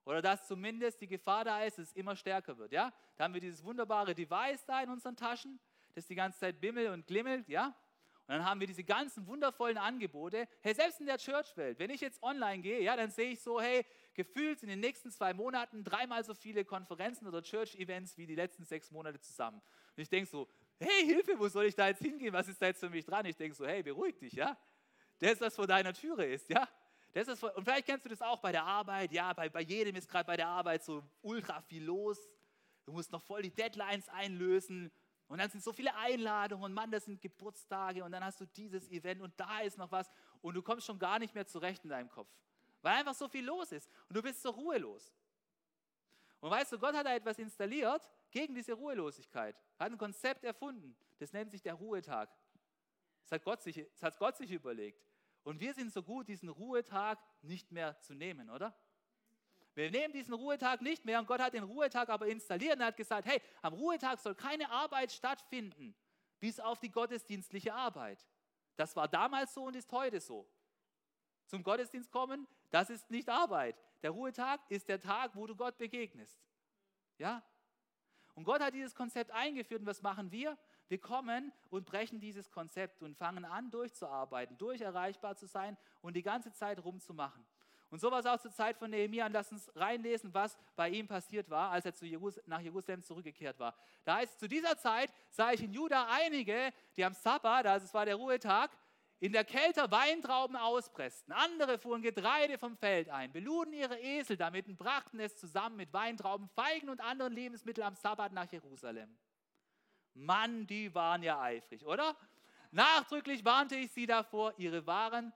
[0.05, 2.71] Oder dass zumindest die Gefahr da ist, dass es immer stärker wird.
[2.71, 2.93] Ja?
[3.17, 5.59] Da haben wir dieses wunderbare Device da in unseren Taschen,
[5.95, 7.49] das die ganze Zeit bimmelt und glimmelt.
[7.49, 7.75] Ja?
[8.27, 10.49] Und dann haben wir diese ganzen wundervollen Angebote.
[10.59, 13.61] Hey, selbst in der Church-Welt, wenn ich jetzt online gehe, ja, dann sehe ich so,
[13.61, 13.85] hey,
[14.15, 18.65] gefühlt in den nächsten zwei Monaten dreimal so viele Konferenzen oder Church-Events wie die letzten
[18.65, 19.61] sechs Monate zusammen.
[19.95, 20.45] Und ich denke so,
[20.77, 22.33] hey, Hilfe, wo soll ich da jetzt hingehen?
[22.33, 23.25] Was ist da jetzt für mich dran?
[23.25, 24.57] Ich denke so, hey, beruhig dich, ja.
[25.19, 26.67] Das, was vor deiner Türe ist, ja.
[27.13, 29.95] Das ist, und vielleicht kennst du das auch bei der Arbeit, ja, bei, bei jedem
[29.95, 32.19] ist gerade bei der Arbeit so ultra viel los.
[32.85, 34.91] Du musst noch voll die Deadlines einlösen
[35.27, 38.45] und dann sind so viele Einladungen und Mann, das sind Geburtstage und dann hast du
[38.45, 40.09] dieses Event und da ist noch was
[40.41, 42.29] und du kommst schon gar nicht mehr zurecht in deinem Kopf,
[42.81, 45.13] weil einfach so viel los ist und du bist so ruhelos.
[46.39, 50.95] Und weißt du, Gott hat da etwas installiert gegen diese Ruhelosigkeit, hat ein Konzept erfunden,
[51.17, 52.29] das nennt sich der Ruhetag.
[53.23, 55.03] Das hat Gott sich, das hat Gott sich überlegt.
[55.43, 58.77] Und wir sind so gut, diesen Ruhetag nicht mehr zu nehmen, oder?
[59.77, 62.97] Wir nehmen diesen Ruhetag nicht mehr und Gott hat den Ruhetag aber installiert und hat
[62.97, 65.93] gesagt, hey, am Ruhetag soll keine Arbeit stattfinden,
[66.39, 68.25] bis auf die gottesdienstliche Arbeit.
[68.75, 70.49] Das war damals so und ist heute so.
[71.45, 73.79] Zum Gottesdienst kommen, das ist nicht Arbeit.
[74.01, 76.41] Der Ruhetag ist der Tag, wo du Gott begegnest.
[77.19, 77.43] Ja?
[78.33, 80.57] Und Gott hat dieses Konzept eingeführt und was machen wir?
[80.87, 86.23] Wir kommen und brechen dieses Konzept und fangen an, durchzuarbeiten, durcherreichbar zu sein und die
[86.23, 87.45] ganze Zeit rumzumachen.
[87.89, 89.27] Und so war es auch zur Zeit von Nehemiah.
[89.27, 93.59] Lass uns reinlesen, was bei ihm passiert war, als er zu Jerus nach Jerusalem zurückgekehrt
[93.59, 93.75] war.
[94.03, 97.85] Da heißt es, zu dieser Zeit sah ich in Juda einige, die am Sabbat, also
[97.85, 98.71] es war der Ruhetag,
[99.19, 101.33] in der Kälte Weintrauben auspressten.
[101.33, 105.91] Andere fuhren Getreide vom Feld ein, beluden ihre Esel damit und brachten es zusammen mit
[105.93, 109.17] Weintrauben, Feigen und anderen Lebensmitteln am Sabbat nach Jerusalem.
[110.13, 112.15] Mann, die waren ja eifrig, oder?
[112.71, 115.33] Nachdrücklich warnte ich sie davor, ihre Waren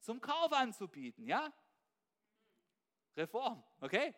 [0.00, 1.52] zum Kauf anzubieten, ja?
[3.16, 4.14] Reform, okay?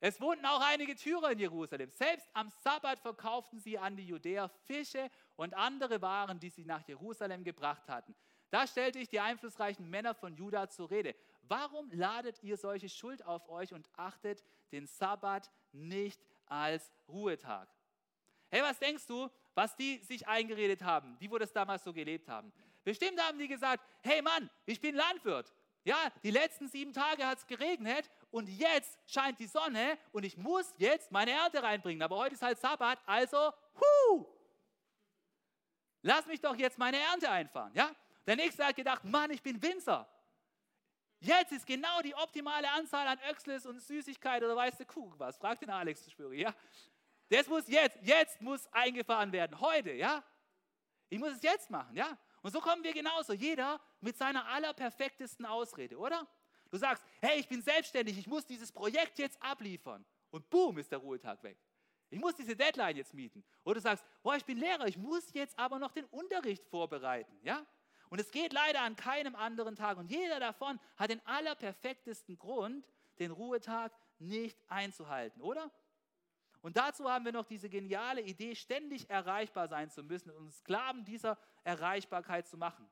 [0.00, 1.90] Es wohnten auch einige Türer in Jerusalem.
[1.90, 6.86] Selbst am Sabbat verkauften sie an die Judäer Fische und andere Waren, die sie nach
[6.86, 8.14] Jerusalem gebracht hatten.
[8.50, 11.14] Da stellte ich die einflussreichen Männer von Juda zur Rede.
[11.42, 17.68] Warum ladet ihr solche Schuld auf euch und achtet den Sabbat nicht als Ruhetag?
[18.50, 22.28] Hey, was denkst du, was die sich eingeredet haben, die, wo das damals so gelebt
[22.28, 22.52] haben?
[22.88, 25.52] Bestimmt haben die gesagt, hey Mann, ich bin Landwirt.
[25.84, 30.38] Ja, die letzten sieben Tage hat es geregnet und jetzt scheint die Sonne und ich
[30.38, 32.02] muss jetzt meine Ernte reinbringen.
[32.02, 34.26] Aber heute ist halt Sabbat, also, hu,
[36.00, 37.74] lass mich doch jetzt meine Ernte einfahren.
[37.74, 37.94] Ja?
[38.26, 40.08] Der nächste hat gedacht, Mann, ich bin Winzer.
[41.20, 45.36] Jetzt ist genau die optimale Anzahl an Öxles und Süßigkeit oder weißt du Kuchen was.
[45.36, 46.54] Frag den Alex, schwöre, ja.
[47.28, 50.24] Das muss jetzt, jetzt muss eingefahren werden, heute, ja.
[51.10, 52.16] Ich muss es jetzt machen, ja.
[52.48, 56.26] Und so kommen wir genauso, jeder mit seiner allerperfektesten Ausrede, oder?
[56.70, 60.02] Du sagst, hey, ich bin selbstständig, ich muss dieses Projekt jetzt abliefern.
[60.30, 61.58] Und boom, ist der Ruhetag weg.
[62.08, 63.44] Ich muss diese Deadline jetzt mieten.
[63.64, 67.38] Oder du sagst, boah, ich bin Lehrer, ich muss jetzt aber noch den Unterricht vorbereiten,
[67.42, 67.66] ja?
[68.08, 69.98] Und es geht leider an keinem anderen Tag.
[69.98, 75.70] Und jeder davon hat den allerperfektesten Grund, den Ruhetag nicht einzuhalten, oder?
[76.60, 80.58] Und dazu haben wir noch diese geniale Idee, ständig erreichbar sein zu müssen und uns
[80.58, 82.88] Sklaven dieser Erreichbarkeit zu machen.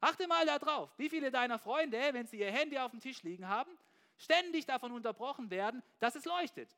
[0.00, 3.46] Achte mal darauf, wie viele deiner Freunde, wenn sie ihr Handy auf dem Tisch liegen
[3.46, 3.70] haben,
[4.16, 6.76] ständig davon unterbrochen werden, dass es leuchtet.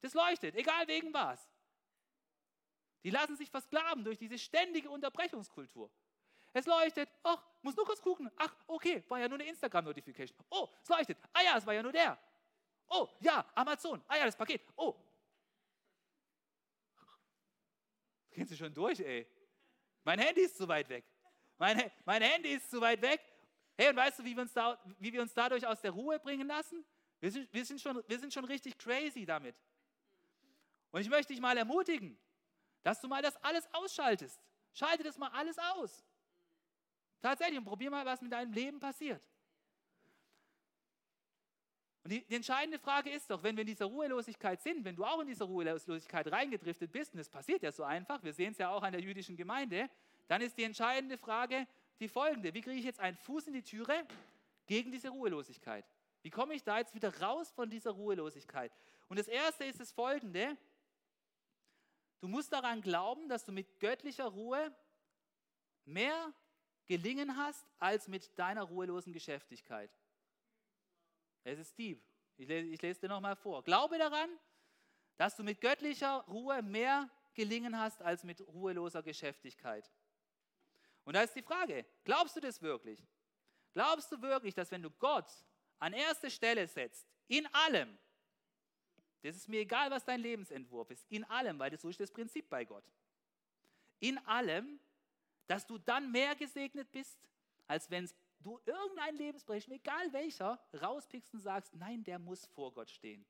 [0.00, 1.48] Das leuchtet, egal wegen was.
[3.04, 5.90] Die lassen sich versklaven durch diese ständige Unterbrechungskultur.
[6.52, 8.30] Es leuchtet, ach, muss nur kurz gucken.
[8.36, 10.38] Ach, okay, war ja nur eine Instagram-Notification.
[10.50, 11.18] Oh, es leuchtet.
[11.32, 12.18] Ah ja, es war ja nur der.
[12.88, 14.02] Oh, ja, Amazon.
[14.08, 14.62] Ah ja, das Paket.
[14.76, 14.94] Oh,
[18.34, 19.26] Gehen Sie schon durch, ey.
[20.02, 21.04] Mein Handy ist zu weit weg.
[21.56, 23.20] Mein, mein Handy ist zu weit weg.
[23.76, 26.18] Hey, und weißt du, wie wir uns, da, wie wir uns dadurch aus der Ruhe
[26.18, 26.84] bringen lassen?
[27.20, 29.56] Wir sind, wir, sind schon, wir sind schon richtig crazy damit.
[30.90, 32.18] Und ich möchte dich mal ermutigen,
[32.82, 34.40] dass du mal das alles ausschaltest.
[34.72, 36.04] Schalte das mal alles aus.
[37.20, 39.26] Tatsächlich, und probier mal, was mit deinem Leben passiert.
[42.04, 45.04] Und die, die, entscheidende Frage ist doch, wenn wir in dieser Ruhelosigkeit sind, wenn du
[45.04, 48.58] auch in dieser Ruhelosigkeit reingedriftet bist, und das passiert ja so einfach, wir sehen es
[48.58, 49.88] ja auch an der jüdischen Gemeinde,
[50.28, 51.66] dann ist die entscheidende Frage
[52.00, 52.52] die folgende.
[52.52, 54.06] Wie kriege ich jetzt einen Fuß in die Türe
[54.66, 55.86] gegen diese Ruhelosigkeit?
[56.22, 58.72] Wie komme ich da jetzt wieder raus von dieser Ruhelosigkeit?
[59.08, 60.58] Und das Erste ist das folgende.
[62.20, 64.74] Du musst daran glauben, dass du mit göttlicher Ruhe
[65.86, 66.34] mehr
[66.86, 69.90] gelingen hast als mit deiner ruhelosen Geschäftigkeit.
[71.44, 72.02] Es ist deep.
[72.36, 73.62] Ich lese, ich lese dir nochmal vor.
[73.62, 74.28] Glaube daran,
[75.16, 79.90] dass du mit göttlicher Ruhe mehr gelingen hast als mit ruheloser Geschäftigkeit.
[81.04, 83.06] Und da ist die Frage, glaubst du das wirklich?
[83.74, 85.30] Glaubst du wirklich, dass wenn du Gott
[85.78, 87.98] an erste Stelle setzt, in allem,
[89.22, 92.10] das ist mir egal, was dein Lebensentwurf ist, in allem, weil das so ist das
[92.10, 92.84] Prinzip bei Gott,
[94.00, 94.80] in allem,
[95.46, 97.18] dass du dann mehr gesegnet bist,
[97.66, 102.72] als wenn es du irgendeinen Lebensbereich, egal welcher, rauspickst und sagst, nein, der muss vor
[102.72, 103.24] Gott stehen.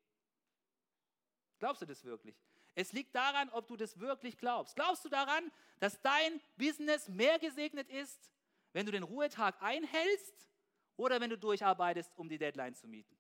[1.58, 2.36] Glaubst du das wirklich?
[2.74, 4.74] Es liegt daran, ob du das wirklich glaubst.
[4.74, 8.32] Glaubst du daran, dass dein Business mehr gesegnet ist,
[8.72, 10.50] wenn du den Ruhetag einhältst
[10.96, 13.16] oder wenn du durcharbeitest, um die Deadline zu mieten?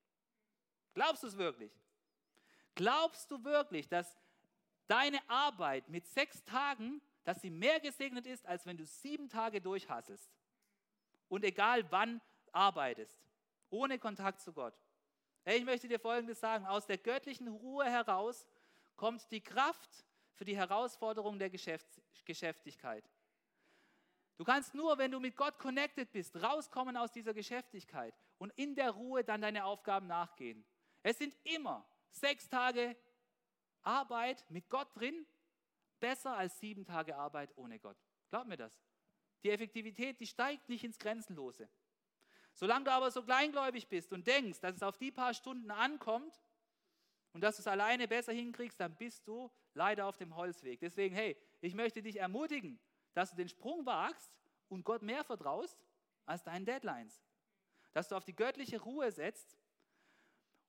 [0.94, 1.72] Glaubst du es wirklich?
[2.74, 4.18] Glaubst du wirklich, dass
[4.88, 9.60] deine Arbeit mit sechs Tagen, dass sie mehr gesegnet ist, als wenn du sieben Tage
[9.60, 10.28] durchhasselst?
[11.34, 12.20] Und egal wann
[12.52, 13.20] arbeitest,
[13.68, 14.74] ohne Kontakt zu Gott.
[15.42, 16.64] Hey, ich möchte dir Folgendes sagen.
[16.64, 18.46] Aus der göttlichen Ruhe heraus
[18.94, 23.10] kommt die Kraft für die Herausforderung der Geschäfts Geschäftigkeit.
[24.36, 28.76] Du kannst nur, wenn du mit Gott connected bist, rauskommen aus dieser Geschäftigkeit und in
[28.76, 30.64] der Ruhe dann deine Aufgaben nachgehen.
[31.02, 32.96] Es sind immer sechs Tage
[33.82, 35.26] Arbeit mit Gott drin,
[35.98, 37.98] besser als sieben Tage Arbeit ohne Gott.
[38.30, 38.72] Glaub mir das.
[39.44, 41.68] Die Effektivität, die steigt nicht ins Grenzenlose.
[42.54, 46.40] Solange du aber so kleingläubig bist und denkst, dass es auf die paar Stunden ankommt
[47.32, 50.80] und dass du es alleine besser hinkriegst, dann bist du leider auf dem Holzweg.
[50.80, 52.80] Deswegen, hey, ich möchte dich ermutigen,
[53.12, 54.30] dass du den Sprung wagst
[54.68, 55.78] und Gott mehr vertraust
[56.26, 57.22] als deinen Deadlines.
[57.92, 59.58] Dass du auf die göttliche Ruhe setzt.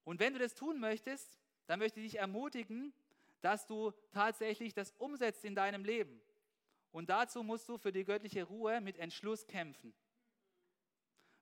[0.03, 2.93] Und wenn du das tun möchtest, dann möchte ich dich ermutigen,
[3.41, 6.19] dass du tatsächlich das umsetzt in deinem Leben.
[6.95, 9.93] Und dazu musst du für die göttliche Ruhe mit Entschluss kämpfen.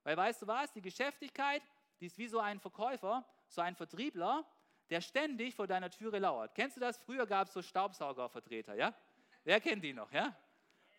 [0.02, 1.62] Weil weißt du was, die Geschäftigkeit,
[2.00, 4.44] die ist wie so ein Verkäufer, so ein Vertriebler,
[4.90, 6.56] der ständig vor deiner Türe lauert.
[6.56, 6.98] Kennst du das?
[6.98, 8.92] Früher gab es so Staubsaugervertreter, ja?
[9.44, 10.36] Wer kennt die noch, ja?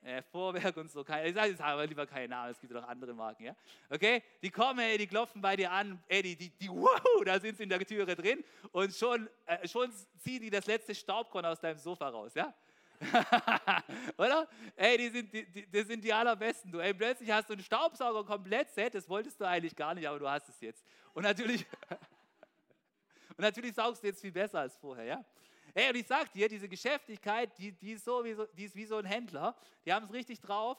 [0.05, 1.01] äh, Vorwerk und so.
[1.01, 3.45] Ich sage jetzt aber lieber keine Namen, es gibt ja noch andere Marken.
[3.45, 3.55] Ja?
[3.89, 7.39] Okay, die kommen, ey, die klopfen bei dir an, ey, die, die, die wow, da
[7.39, 11.45] sind sie in der Türe drin und schon, äh, schon ziehen die das letzte Staubkorn
[11.45, 12.33] aus deinem Sofa raus.
[12.35, 12.53] Ja?
[14.17, 14.47] Oder?
[14.75, 16.71] Ey, die sind die, die, die, sind die allerbesten.
[16.71, 20.07] Du, ey, plötzlich hast du einen Staubsauger komplett set, das wolltest du eigentlich gar nicht,
[20.07, 20.85] aber du hast es jetzt.
[21.13, 21.65] Und natürlich,
[23.29, 25.25] und natürlich saugst du jetzt viel besser als vorher, ja?
[25.73, 28.75] Ey, und ich sag dir, diese Geschäftigkeit, die, die, ist, so wie so, die ist
[28.75, 29.55] wie so ein Händler,
[29.85, 30.77] die haben es richtig drauf.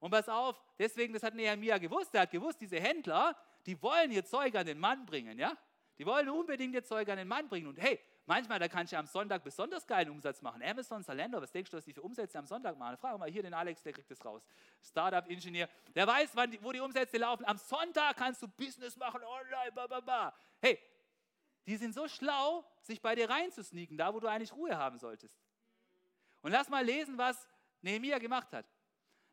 [0.00, 4.10] Und pass auf, deswegen, das hat Nehemiah gewusst, der hat gewusst, diese Händler, die wollen
[4.10, 5.56] ihr Zeug an den Mann bringen, ja?
[5.98, 7.68] Die wollen unbedingt ihr Zeug an den Mann bringen.
[7.68, 10.62] Und hey, Manchmal, da kannst du am Sonntag besonders geilen Umsatz machen.
[10.62, 12.96] Amazon, Zalando, was denkst du, was die für Umsätze am Sonntag machen?
[12.96, 14.46] Frag mal hier den Alex, der kriegt das raus.
[14.82, 17.44] Startup-Ingenieur, der weiß, die, wo die Umsätze laufen.
[17.44, 20.34] Am Sonntag kannst du Business machen, online, ba.
[20.62, 20.78] Hey,
[21.66, 25.38] die sind so schlau, sich bei dir reinzusneaken, da wo du eigentlich Ruhe haben solltest.
[26.40, 27.46] Und lass mal lesen, was
[27.82, 28.64] Nehemiah gemacht hat.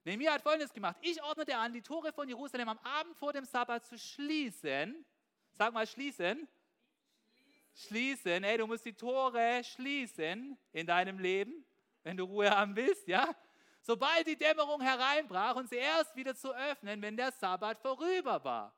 [0.03, 0.97] Nehemiah hat folgendes gemacht.
[0.99, 5.05] Ich ordnete an, die Tore von Jerusalem am Abend vor dem Sabbat zu schließen.
[5.53, 6.45] Sag mal schließen
[7.73, 8.43] schließen.
[8.43, 11.65] Ey, du musst die Tore schließen in deinem Leben,
[12.03, 13.33] wenn du Ruhe haben willst, ja?
[13.81, 18.75] Sobald die Dämmerung hereinbrach und sie erst wieder zu öffnen, wenn der Sabbat vorüber war.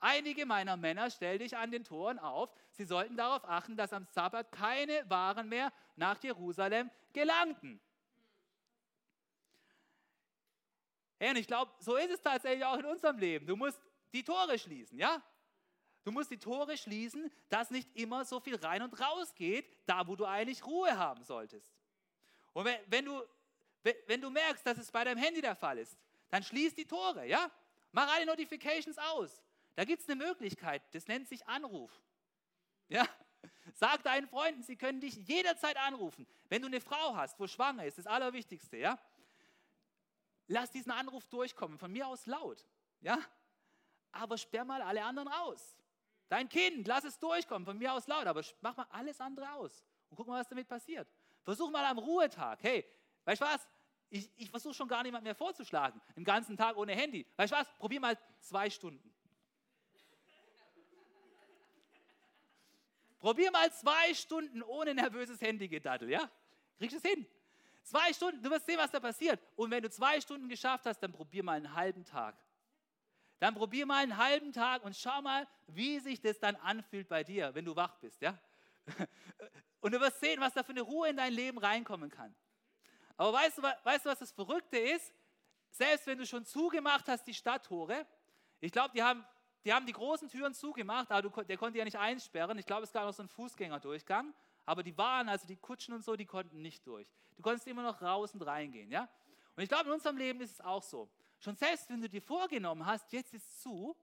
[0.00, 2.50] Einige meiner Männer stellte ich an den Toren auf.
[2.72, 7.80] Sie sollten darauf achten, dass am Sabbat keine Waren mehr nach Jerusalem gelangten.
[11.18, 13.46] Hey, und ich glaube, so ist es tatsächlich auch in unserem Leben.
[13.46, 13.78] Du musst
[14.14, 15.22] die Tore schließen, ja?
[16.02, 20.06] Du musst die Tore schließen, dass nicht immer so viel rein und raus geht, da
[20.06, 21.70] wo du eigentlich Ruhe haben solltest.
[22.52, 23.22] Und wenn, wenn, du,
[24.06, 25.96] wenn du merkst, dass es bei deinem Handy der Fall ist,
[26.30, 27.50] dann schließ die Tore, ja?
[27.92, 29.42] Mach alle Notifications aus.
[29.74, 31.90] Da gibt es eine Möglichkeit, das nennt sich Anruf.
[32.88, 33.06] Ja?
[33.74, 36.26] Sag deinen Freunden, sie können dich jederzeit anrufen.
[36.48, 38.98] Wenn du eine Frau hast, wo schwanger ist, das Allerwichtigste, ja?
[40.48, 42.64] Lass diesen Anruf durchkommen, von mir aus laut,
[43.00, 43.18] ja?
[44.12, 45.76] Aber sperr mal alle anderen raus.
[46.30, 49.84] Dein Kind, lass es durchkommen, von mir aus laut, aber mach mal alles andere aus
[50.08, 51.08] und guck mal, was damit passiert.
[51.42, 52.86] Versuch mal am Ruhetag, hey,
[53.24, 53.68] weißt du was?
[54.10, 57.26] Ich, ich versuche schon gar niemand mehr vorzuschlagen, den ganzen Tag ohne Handy.
[57.34, 57.68] Weißt du was?
[57.78, 59.12] Probier mal zwei Stunden.
[63.18, 66.30] Probier mal zwei Stunden ohne nervöses Handygedattel, ja?
[66.78, 67.26] Kriegst du es hin?
[67.82, 69.40] Zwei Stunden, du wirst sehen, was da passiert.
[69.56, 72.36] Und wenn du zwei Stunden geschafft hast, dann probier mal einen halben Tag
[73.40, 77.24] dann probier mal einen halben Tag und schau mal, wie sich das dann anfühlt bei
[77.24, 78.20] dir, wenn du wach bist.
[78.22, 78.38] Ja?
[79.80, 82.34] Und du wirst sehen, was da für eine Ruhe in dein Leben reinkommen kann.
[83.16, 85.14] Aber weißt du, weißt du was das Verrückte ist?
[85.70, 88.06] Selbst wenn du schon zugemacht hast, die Stadttore,
[88.60, 89.24] ich glaube, die haben,
[89.64, 92.58] die haben die großen Türen zugemacht, aber du, der konnte ja nicht einsperren.
[92.58, 94.34] Ich glaube, es gab noch so einen Fußgängerdurchgang,
[94.66, 97.10] aber die waren, also die Kutschen und so, die konnten nicht durch.
[97.36, 98.90] Du konntest immer noch raus und reingehen.
[98.90, 99.08] Ja?
[99.56, 101.10] Und ich glaube, in unserem Leben ist es auch so.
[101.40, 103.96] Schon selbst wenn du dir vorgenommen hast, jetzt ist zu,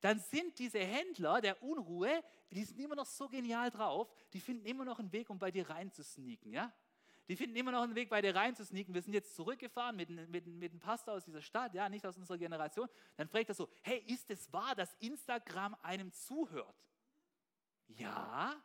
[0.00, 4.66] dann sind diese Händler der Unruhe, die sind immer noch so genial drauf, die finden
[4.66, 6.72] immer noch einen Weg, um bei dir reinzusneaken, ja?
[7.28, 8.92] Die finden immer noch einen Weg, bei dir reinzusneaken.
[8.92, 12.16] Wir sind jetzt zurückgefahren mit, mit, mit einem Pastor aus dieser Stadt, ja, nicht aus
[12.18, 12.88] unserer Generation.
[13.16, 16.74] Dann fragt er so, hey, ist es wahr, dass Instagram einem zuhört?
[17.86, 18.60] Ja,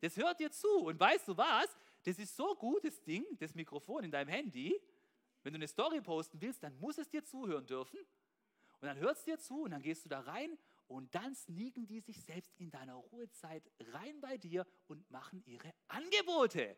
[0.00, 0.68] das hört dir zu.
[0.68, 1.76] Und weißt du was?
[2.02, 4.80] Das ist so gut, das Ding, das Mikrofon in deinem Handy,
[5.46, 8.00] wenn du eine Story posten willst, dann muss es dir zuhören dürfen.
[8.80, 11.86] Und dann hört es dir zu und dann gehst du da rein und dann sneaken
[11.86, 16.76] die sich selbst in deiner Ruhezeit rein bei dir und machen ihre Angebote.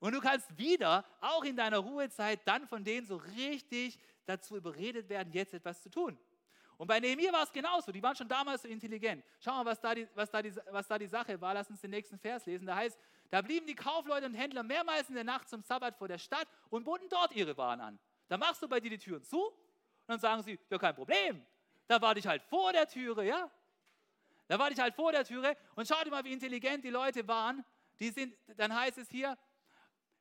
[0.00, 5.08] Und du kannst wieder, auch in deiner Ruhezeit, dann von denen so richtig dazu überredet
[5.08, 6.18] werden, jetzt etwas zu tun.
[6.78, 7.92] Und bei Nehemiah war es genauso.
[7.92, 9.24] Die waren schon damals so intelligent.
[9.38, 11.54] Schau mal, was da, die, was, da die, was da die Sache war.
[11.54, 12.66] Lass uns den nächsten Vers lesen.
[12.66, 12.98] Da heißt,
[13.30, 16.48] da blieben die Kaufleute und Händler mehrmals in der Nacht zum Sabbat vor der Stadt
[16.70, 17.98] und boten dort ihre Waren an.
[18.28, 19.54] Da machst du bei dir die Türen zu und
[20.06, 21.44] dann sagen sie, ja kein Problem,
[21.86, 23.50] da warte ich halt vor der Türe, ja?
[24.46, 27.26] Da warte ich halt vor der Türe und schau dir mal, wie intelligent die Leute
[27.28, 27.64] waren.
[27.98, 29.36] Die sind, dann heißt es hier,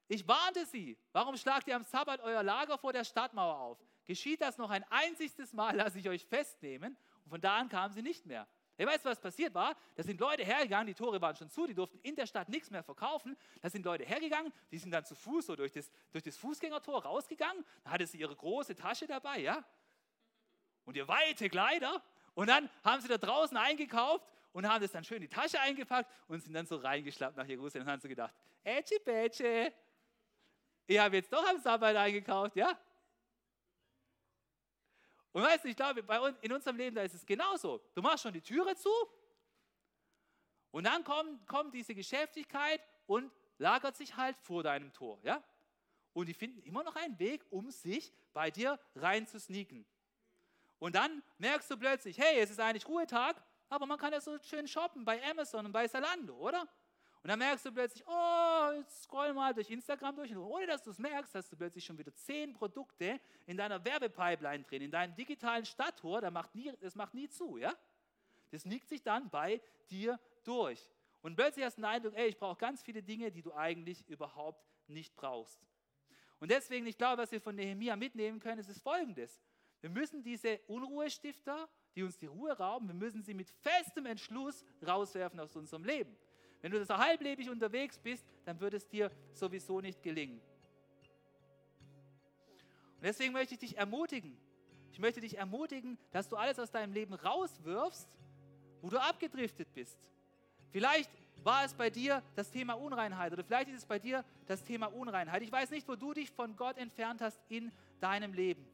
[0.10, 3.78] ich warnte sie, warum schlagt ihr am Sabbat euer Lager vor der Stadtmauer auf?
[4.06, 6.98] Geschieht das noch ein einziges Mal, lasse ich euch festnehmen.
[7.26, 8.48] Und von da an kamen sie nicht mehr.
[8.78, 9.76] Hey, weißt was passiert war?
[9.96, 12.70] Da sind Leute hergegangen, die Tore waren schon zu, die durften in der Stadt nichts
[12.70, 13.36] mehr verkaufen.
[13.62, 17.04] Da sind Leute hergegangen, die sind dann zu Fuß so durch das, durch das Fußgängertor
[17.04, 17.66] rausgegangen.
[17.84, 19.66] Da hatte sie ihre große Tasche dabei, ja?
[20.86, 22.04] Und ihr weite Kleider.
[22.36, 25.60] Und dann haben sie da draußen eingekauft und haben das dann schön in die Tasche
[25.60, 28.34] eingepackt und sind dann so reingeschlappt nach Jerusalem und haben so gedacht,
[28.64, 29.74] Ätsche, Bätsche,
[30.86, 32.78] ich habe jetzt doch am Sabbat eingekauft, ja?
[35.38, 37.80] Und weißt du, ich glaube, bei uns, in unserem Leben, da ist es genauso.
[37.94, 38.90] Du machst schon die Türe zu
[40.72, 45.20] und dann kommt, kommt diese Geschäftigkeit und lagert sich halt vor deinem Tor.
[45.22, 45.44] Ja?
[46.14, 49.86] Und die finden immer noch einen Weg, um sich bei dir reinzusneaken.
[50.80, 54.40] Und dann merkst du plötzlich, hey, es ist eigentlich Ruhetag, aber man kann ja so
[54.42, 56.68] schön shoppen bei Amazon und bei Salando, oder?
[57.28, 60.32] Und dann merkst du plötzlich, oh, jetzt scroll mal durch Instagram durch.
[60.32, 63.84] Und ohne dass du es merkst, hast du plötzlich schon wieder zehn Produkte in deiner
[63.84, 67.76] Werbepipeline drin, in deinem digitalen Stadttor, das macht nie, das macht nie zu, ja?
[68.52, 69.60] Das liegt sich dann bei
[69.90, 70.90] dir durch.
[71.22, 74.08] Und plötzlich hast du den Eindruck, ey, ich brauche ganz viele Dinge, die du eigentlich
[74.08, 75.60] überhaupt nicht brauchst.
[76.40, 79.44] Und deswegen, ich glaube, was wir von Nehemia mitnehmen können, ist, ist folgendes.
[79.82, 84.64] Wir müssen diese Unruhestifter, die uns die Ruhe rauben, wir müssen sie mit festem Entschluss
[84.82, 86.16] rauswerfen aus unserem Leben.
[86.62, 90.42] Wenn du so halblebig unterwegs bist, dann wird es dir sowieso nicht gelingen.
[92.96, 94.38] Und deswegen möchte ich dich ermutigen.
[94.92, 98.08] Ich möchte dich ermutigen, dass du alles aus deinem Leben rauswirfst,
[98.82, 99.98] wo du abgedriftet bist.
[100.72, 101.12] Vielleicht
[101.44, 104.88] war es bei dir das Thema Unreinheit oder vielleicht ist es bei dir das Thema
[104.88, 105.42] Unreinheit.
[105.44, 108.66] Ich weiß nicht, wo du dich von Gott entfernt hast in deinem Leben.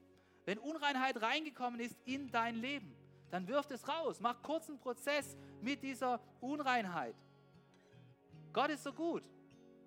[0.45, 2.95] Wenn Unreinheit reingekommen ist in dein Leben,
[3.31, 4.19] dann wirf es raus.
[4.19, 7.15] Mach kurzen Prozess mit dieser Unreinheit.
[8.53, 9.23] Gott ist so gut.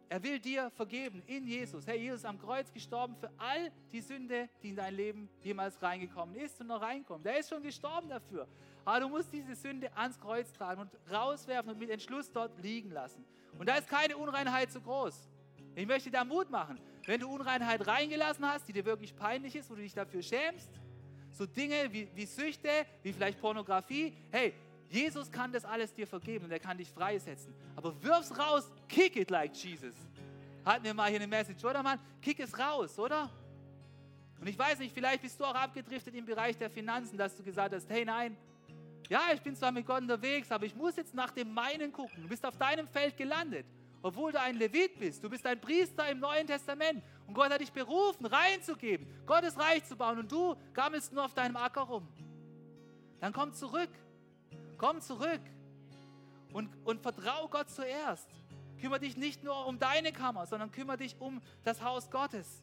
[0.09, 1.87] Er will dir vergeben in Jesus.
[1.87, 5.81] Hey, Jesus ist am Kreuz gestorben für all die Sünde, die in dein Leben jemals
[5.83, 7.27] reingekommen ist und noch reinkommt.
[7.27, 8.47] Er ist schon gestorben dafür.
[8.85, 12.91] Aber du musst diese Sünde ans Kreuz tragen und rauswerfen und mit Entschluss dort liegen
[12.91, 13.25] lassen.
[13.59, 15.29] Und da ist keine Unreinheit zu groß.
[15.75, 16.79] Ich möchte dir Mut machen.
[17.05, 20.71] Wenn du Unreinheit reingelassen hast, die dir wirklich peinlich ist, wo du dich dafür schämst,
[21.33, 22.69] so Dinge wie, wie Süchte,
[23.03, 24.55] wie vielleicht Pornografie, hey,
[24.89, 27.55] Jesus kann das alles dir vergeben und er kann dich freisetzen.
[27.75, 29.95] Aber wirf's raus, kick it like Jesus.
[30.65, 31.99] Hatten wir mal hier eine Message, oder Mann?
[32.21, 33.31] Kick es raus, oder?
[34.41, 37.43] Und ich weiß nicht, vielleicht bist du auch abgedriftet im Bereich der Finanzen, dass du
[37.43, 38.37] gesagt hast, hey nein,
[39.09, 42.23] ja, ich bin zwar mit Gott unterwegs, aber ich muss jetzt nach dem meinen gucken.
[42.23, 43.67] Du bist auf deinem Feld gelandet,
[44.03, 45.23] obwohl du ein Levit bist.
[45.23, 49.85] Du bist ein Priester im Neuen Testament und Gott hat dich berufen, reinzugeben, Gottes Reich
[49.85, 52.09] zu bauen und du gammelst nur auf deinem Acker rum.
[53.21, 53.91] Dann komm zurück
[54.79, 55.41] Komm zurück
[56.53, 58.29] und, und vertrau Gott zuerst.
[58.81, 62.63] Kümmere dich nicht nur um deine Kammer, sondern kümmere dich um das Haus Gottes.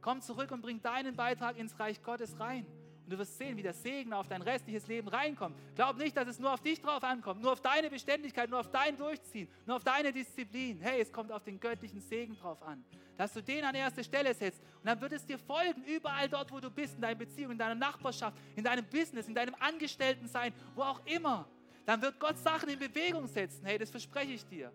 [0.00, 2.66] Komm zurück und bring deinen Beitrag ins Reich Gottes rein.
[3.08, 5.56] Und du wirst sehen, wie der Segen auf dein restliches Leben reinkommt.
[5.74, 8.70] Glaub nicht, dass es nur auf dich drauf ankommt, nur auf deine Beständigkeit, nur auf
[8.70, 10.78] dein Durchziehen, nur auf deine Disziplin.
[10.78, 12.84] Hey, es kommt auf den göttlichen Segen drauf an.
[13.16, 14.60] Dass du den an erste Stelle setzt.
[14.60, 17.58] Und dann wird es dir folgen, überall dort, wo du bist, in deiner Beziehung, in
[17.58, 21.48] deiner Nachbarschaft, in deinem Business, in deinem Angestelltensein, wo auch immer.
[21.86, 23.64] Dann wird Gott Sachen in Bewegung setzen.
[23.64, 24.70] Hey, das verspreche ich dir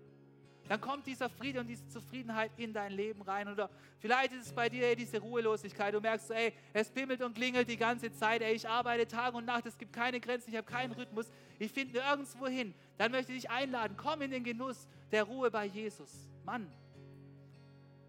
[0.73, 3.47] dann kommt dieser Friede und diese Zufriedenheit in dein Leben rein.
[3.47, 3.69] Oder
[3.99, 5.93] vielleicht ist es bei dir ey, diese Ruhelosigkeit.
[5.93, 8.41] Du merkst, ey, es bimmelt und klingelt die ganze Zeit.
[8.41, 11.29] Ey, ich arbeite Tag und Nacht, es gibt keine Grenzen, ich habe keinen Rhythmus.
[11.59, 12.73] Ich finde nirgendwo hin.
[12.97, 16.09] Dann möchte ich dich einladen, komm in den Genuss der Ruhe bei Jesus.
[16.43, 16.67] Mann,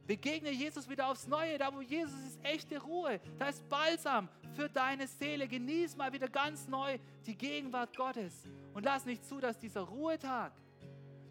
[0.07, 1.59] Begegne Jesus wieder aufs Neue.
[1.59, 3.21] Da, wo Jesus ist, echte Ruhe.
[3.39, 5.47] Da ist Balsam für deine Seele.
[5.47, 8.33] Genieß mal wieder ganz neu die Gegenwart Gottes.
[8.73, 10.53] Und lass nicht zu, dass dieser Ruhetag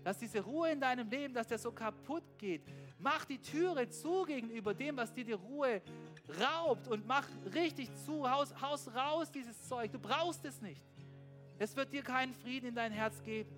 [0.04, 2.62] dass diese Ruhe in deinem Leben, dass der so kaputt geht.
[3.00, 5.82] Mach die Türe zu gegenüber dem, was dir die Ruhe
[6.42, 9.92] raubt und mach richtig zu, haus, haus raus dieses Zeug.
[9.92, 10.84] Du brauchst es nicht.
[11.58, 13.52] Es wird dir keinen Frieden in dein Herz geben.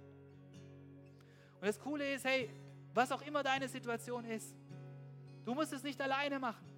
[1.60, 2.50] Und das Coole ist, hey,
[2.94, 4.56] was auch immer deine Situation ist,
[5.44, 6.75] du musst es nicht alleine machen.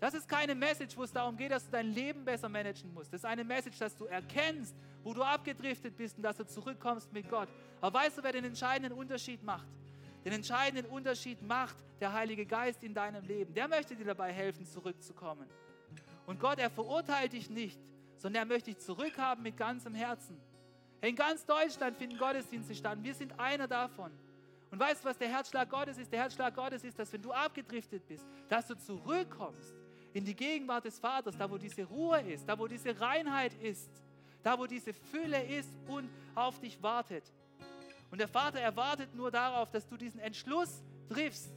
[0.00, 3.12] Das ist keine Message, wo es darum geht, dass du dein Leben besser managen musst.
[3.12, 7.12] Das ist eine Message, dass du erkennst, wo du abgedriftet bist und dass du zurückkommst
[7.12, 7.48] mit Gott.
[7.80, 9.68] Aber weißt du, wer den entscheidenden Unterschied macht?
[10.24, 13.54] Den entscheidenden Unterschied macht der Heilige Geist in deinem Leben.
[13.54, 15.48] Der möchte dir dabei helfen, zurückzukommen.
[16.26, 17.78] Und Gott, er verurteilt dich nicht,
[18.16, 20.40] sondern er möchte dich zurückhaben mit ganzem Herzen.
[21.02, 22.98] In ganz Deutschland finden Gottesdienste statt.
[23.02, 24.10] Wir sind einer davon.
[24.70, 26.10] Und weißt du, was der Herzschlag Gottes ist?
[26.10, 29.74] Der Herzschlag Gottes ist, dass wenn du abgedriftet bist, dass du zurückkommst
[30.14, 33.90] in die Gegenwart des Vaters, da wo diese Ruhe ist, da wo diese Reinheit ist,
[34.42, 37.24] da wo diese Fülle ist und auf dich wartet.
[38.10, 41.50] Und der Vater erwartet nur darauf, dass du diesen Entschluss triffst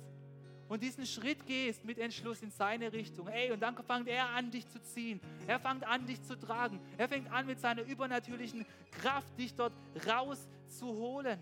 [0.67, 3.27] und diesen Schritt gehst mit Entschluss in seine Richtung.
[3.27, 5.21] Ey, und dann fängt er an, dich zu ziehen.
[5.45, 6.79] Er fängt an, dich zu tragen.
[6.97, 9.73] Er fängt an, mit seiner übernatürlichen Kraft dich dort
[10.07, 11.39] rauszuholen.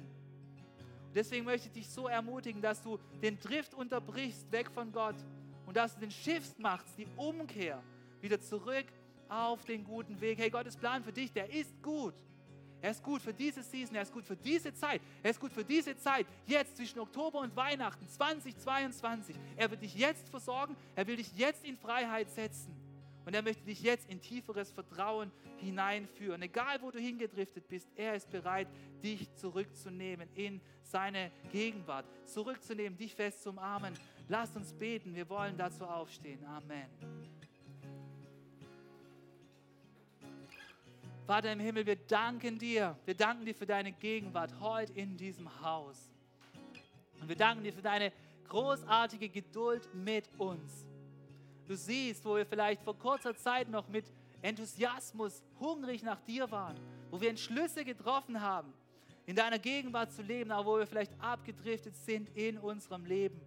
[1.15, 5.15] Deswegen möchte ich dich so ermutigen, dass du den Drift unterbrichst, weg von Gott
[5.65, 7.81] und dass du den Shift machst, die Umkehr,
[8.21, 8.85] wieder zurück
[9.29, 10.39] auf den guten Weg.
[10.39, 12.13] Hey, Gottes Plan für dich, der ist gut.
[12.81, 15.01] Er ist gut für diese Season, er ist gut für diese Zeit.
[15.23, 19.35] Er ist gut für diese Zeit, jetzt zwischen Oktober und Weihnachten 2022.
[19.55, 22.75] Er wird dich jetzt versorgen, er will dich jetzt in Freiheit setzen.
[23.25, 26.43] Und er möchte dich jetzt in tieferes Vertrauen hineinführen.
[26.43, 28.67] Egal, wo du hingedriftet bist, er ist bereit,
[29.03, 32.05] dich zurückzunehmen in seine Gegenwart.
[32.25, 33.95] Zurückzunehmen, dich fest zu umarmen,
[34.27, 36.43] Lasst uns beten, wir wollen dazu aufstehen.
[36.45, 36.89] Amen.
[41.27, 42.97] Vater im Himmel, wir danken dir.
[43.05, 46.09] Wir danken dir für deine Gegenwart heute in diesem Haus.
[47.21, 48.11] Und wir danken dir für deine
[48.47, 50.87] großartige Geduld mit uns.
[51.67, 54.05] Du siehst, wo wir vielleicht vor kurzer Zeit noch mit
[54.41, 56.77] Enthusiasmus hungrig nach dir waren,
[57.11, 58.73] wo wir Entschlüsse getroffen haben,
[59.27, 63.39] in deiner Gegenwart zu leben, aber wo wir vielleicht abgedriftet sind in unserem Leben.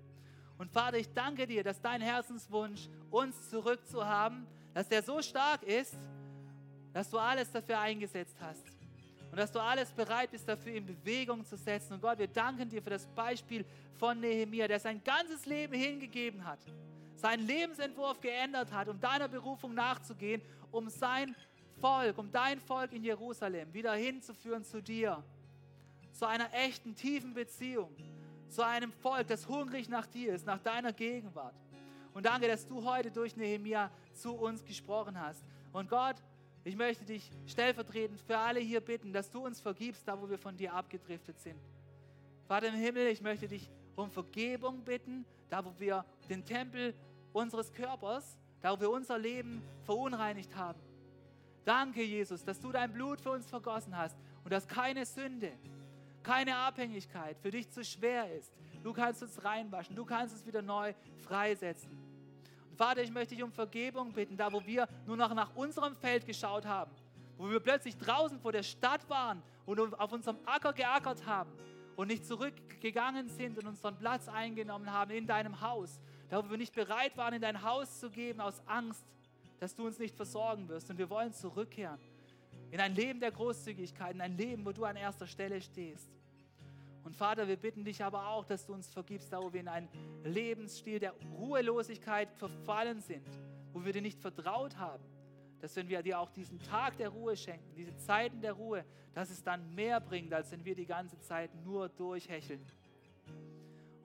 [0.59, 5.97] Und Vater, ich danke dir, dass dein Herzenswunsch, uns zurückzuhaben, dass der so stark ist,
[6.93, 8.65] dass du alles dafür eingesetzt hast.
[9.31, 11.95] Und dass du alles bereit bist, dafür in Bewegung zu setzen.
[11.95, 13.65] Und Gott, wir danken dir für das Beispiel
[13.99, 16.59] von Nehemia, der sein ganzes Leben hingegeben hat,
[17.15, 20.43] seinen Lebensentwurf geändert hat, um deiner Berufung nachzugehen,
[20.73, 21.37] um sein
[21.81, 25.23] Volk, um dein Volk in Jerusalem wieder hinzuführen zu dir,
[26.13, 27.95] zu einer echten, tiefen Beziehung,
[28.49, 31.55] zu einem Volk, das hungrig nach dir ist, nach deiner Gegenwart.
[32.15, 35.45] Und danke, dass du heute durch Nehemia zu uns gesprochen hast.
[35.73, 36.17] Und Gott,
[36.65, 40.39] ich möchte dich stellvertretend für alle hier bitten, dass du uns vergibst, da wo wir
[40.39, 41.59] von dir abgedriftet sind.
[42.47, 46.95] Vater im Himmel, ich möchte dich um Vergebung bitten, da wo wir den Tempel
[47.33, 50.81] unseres Körpers, da wo wir unser Leben verunreinigt haben.
[51.65, 55.53] Danke, Jesus, dass du dein Blut für uns vergossen hast und dass keine Sünde,
[56.23, 58.53] keine Abhängigkeit für dich zu schwer ist.
[58.83, 60.95] Du kannst uns reinwaschen, du kannst uns wieder neu
[61.25, 61.91] freisetzen.
[62.77, 66.25] Vater, ich möchte dich um Vergebung bitten, da wo wir nur noch nach unserem Feld
[66.25, 66.93] geschaut haben,
[67.37, 71.51] wo wir plötzlich draußen vor der Stadt waren und auf unserem Acker geackert haben
[71.97, 76.57] und nicht zurückgegangen sind und unseren Platz eingenommen haben in deinem Haus, da wo wir
[76.57, 79.05] nicht bereit waren, in dein Haus zu geben aus Angst,
[79.59, 80.89] dass du uns nicht versorgen wirst.
[80.91, 81.99] Und wir wollen zurückkehren
[82.71, 86.11] in ein Leben der Großzügigkeit, in ein Leben, wo du an erster Stelle stehst.
[87.05, 89.69] Und Vater, wir bitten dich aber auch, dass du uns vergibst, da wo wir in
[89.69, 89.89] einen
[90.25, 93.27] Lebensstil der Ruhelosigkeit verfallen sind,
[93.73, 95.03] wo wir dir nicht vertraut haben,
[95.61, 99.31] dass wenn wir dir auch diesen Tag der Ruhe schenken, diese Zeiten der Ruhe, dass
[99.31, 102.61] es dann mehr bringt, als wenn wir die ganze Zeit nur durchhecheln.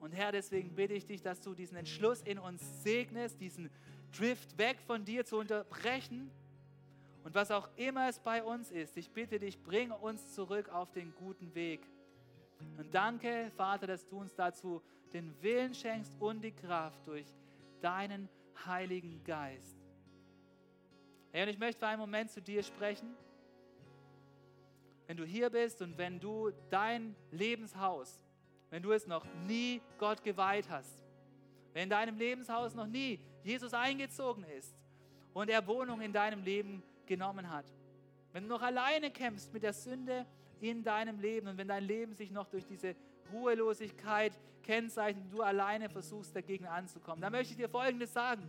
[0.00, 3.70] Und Herr, deswegen bitte ich dich, dass du diesen Entschluss in uns segnest, diesen
[4.16, 6.30] Drift weg von dir zu unterbrechen.
[7.24, 10.92] Und was auch immer es bei uns ist, ich bitte dich, bring uns zurück auf
[10.92, 11.80] den guten Weg.
[12.76, 17.26] Und danke, Vater, dass du uns dazu den Willen schenkst und die Kraft durch
[17.80, 18.28] deinen
[18.66, 19.76] Heiligen Geist.
[21.32, 23.16] Herr, und ich möchte für einen Moment zu dir sprechen.
[25.06, 28.20] Wenn du hier bist und wenn du dein Lebenshaus,
[28.70, 31.02] wenn du es noch nie Gott geweiht hast,
[31.72, 34.74] wenn in deinem Lebenshaus noch nie Jesus eingezogen ist
[35.32, 37.66] und er Wohnung in deinem Leben genommen hat,
[38.32, 40.26] wenn du noch alleine kämpfst mit der Sünde,
[40.60, 41.48] in deinem Leben.
[41.48, 42.94] Und wenn dein Leben sich noch durch diese
[43.32, 44.32] Ruhelosigkeit
[44.62, 48.42] kennzeichnet, du alleine versuchst dagegen anzukommen, dann möchte ich dir Folgendes sagen.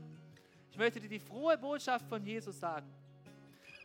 [0.72, 2.88] Ich möchte dir die frohe Botschaft von Jesus sagen.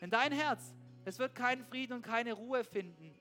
[0.01, 3.15] Denn dein Herz, es wird keinen Frieden und keine Ruhe finden,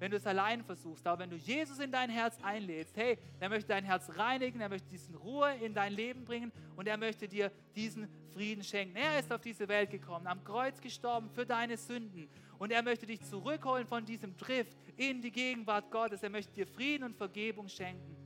[0.00, 1.06] wenn du es allein versuchst.
[1.06, 4.70] Aber wenn du Jesus in dein Herz einlädst, hey, er möchte dein Herz reinigen, er
[4.70, 8.96] möchte diesen Ruhe in dein Leben bringen und er möchte dir diesen Frieden schenken.
[8.96, 12.28] Er ist auf diese Welt gekommen, am Kreuz gestorben für deine Sünden
[12.58, 16.22] und er möchte dich zurückholen von diesem Drift in die Gegenwart Gottes.
[16.22, 18.16] Er möchte dir Frieden und Vergebung schenken.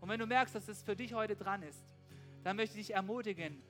[0.00, 1.82] Und wenn du merkst, dass es für dich heute dran ist,
[2.44, 3.62] dann möchte ich dich ermutigen.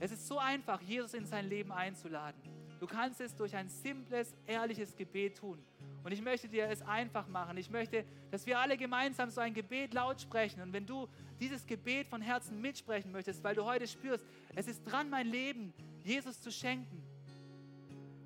[0.00, 2.40] Es ist so einfach, Jesus in sein Leben einzuladen.
[2.80, 5.64] Du kannst es durch ein simples, ehrliches Gebet tun.
[6.04, 7.56] Und ich möchte dir es einfach machen.
[7.56, 10.60] Ich möchte, dass wir alle gemeinsam so ein Gebet laut sprechen.
[10.60, 11.08] Und wenn du
[11.40, 14.24] dieses Gebet von Herzen mitsprechen möchtest, weil du heute spürst,
[14.54, 15.72] es ist dran, mein Leben
[16.04, 17.02] Jesus zu schenken,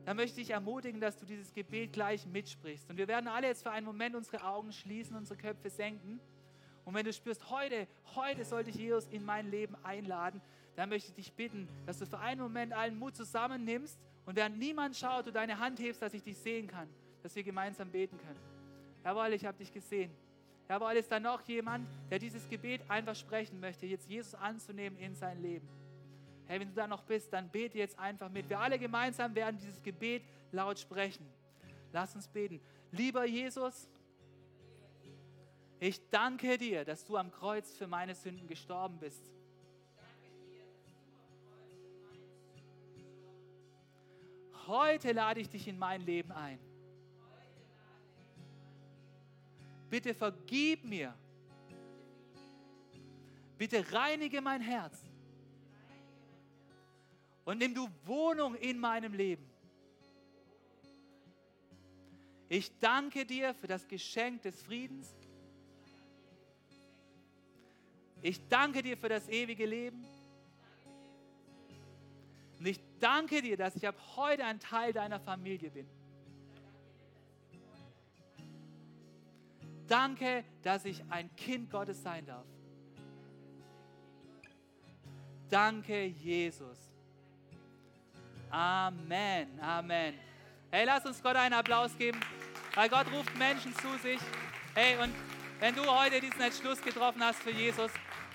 [0.04, 2.90] dann möchte ich ermutigen, dass du dieses Gebet gleich mitsprichst.
[2.90, 6.18] Und wir werden alle jetzt für einen Moment unsere Augen schließen, unsere Köpfe senken.
[6.84, 10.40] Und wenn du spürst, heute, heute sollte ich Jesus in mein Leben einladen,
[10.74, 14.58] dann möchte ich dich bitten, dass du für einen Moment allen Mut zusammennimmst und während
[14.58, 16.88] niemand schaut, du deine Hand hebst, dass ich dich sehen kann,
[17.22, 18.40] dass wir gemeinsam beten können.
[19.04, 20.10] Jawohl, ich habe dich gesehen.
[20.68, 25.14] Jawohl, ist da noch jemand, der dieses Gebet einfach sprechen möchte, jetzt Jesus anzunehmen in
[25.14, 25.66] sein Leben?
[26.46, 28.48] Hey, wenn du da noch bist, dann bete jetzt einfach mit.
[28.48, 31.26] Wir alle gemeinsam werden dieses Gebet laut sprechen.
[31.92, 32.60] Lass uns beten.
[32.90, 33.88] Lieber Jesus,
[35.80, 39.22] ich danke dir, dass du am Kreuz für meine Sünden gestorben bist.
[44.66, 46.58] Heute lade ich dich in mein Leben ein.
[49.88, 51.14] Bitte vergib mir.
[53.56, 55.08] Bitte reinige mein Herz
[57.48, 59.48] und nimm du Wohnung in meinem Leben.
[62.50, 65.14] Ich danke dir für das Geschenk des Friedens.
[68.20, 70.04] Ich danke dir für das ewige Leben.
[72.58, 75.88] Und ich danke dir, dass ich ab heute ein Teil deiner Familie bin.
[79.88, 82.44] Danke, dass ich ein Kind Gottes sein darf.
[85.48, 86.78] Danke, Jesus.
[88.50, 90.14] Amen, Amen.
[90.70, 92.20] Hey, lass uns Gott einen Applaus geben,
[92.74, 94.20] weil Gott ruft Menschen zu sich.
[94.74, 95.14] Hey, und
[95.58, 97.90] wenn du heute diesen Entschluss getroffen hast für Jesus,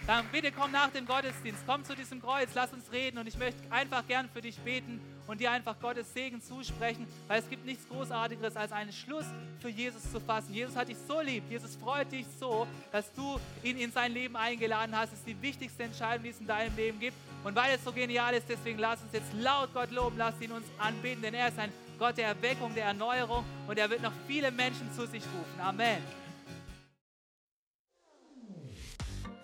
[0.07, 3.37] dann bitte komm nach dem Gottesdienst, komm zu diesem Kreuz, lass uns reden und ich
[3.37, 7.65] möchte einfach gern für dich beten und dir einfach Gottes Segen zusprechen, weil es gibt
[7.65, 9.25] nichts Großartigeres, als einen Schluss
[9.59, 10.53] für Jesus zu fassen.
[10.53, 14.35] Jesus hat dich so lieb, Jesus freut dich so, dass du ihn in sein Leben
[14.35, 15.13] eingeladen hast.
[15.13, 17.17] Es ist die wichtigste Entscheidung, die es in deinem Leben gibt.
[17.43, 20.51] Und weil es so genial ist, deswegen lass uns jetzt laut Gott loben, lass ihn
[20.51, 24.13] uns anbeten, denn er ist ein Gott der Erweckung, der Erneuerung und er wird noch
[24.27, 25.61] viele Menschen zu sich rufen.
[25.61, 26.01] Amen.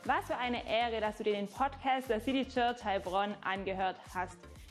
[0.06, 4.40] Was für eine Ehre, dass du dir den Podcast der City Church Heilbronn angehört hast.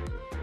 [0.00, 0.39] Thank you.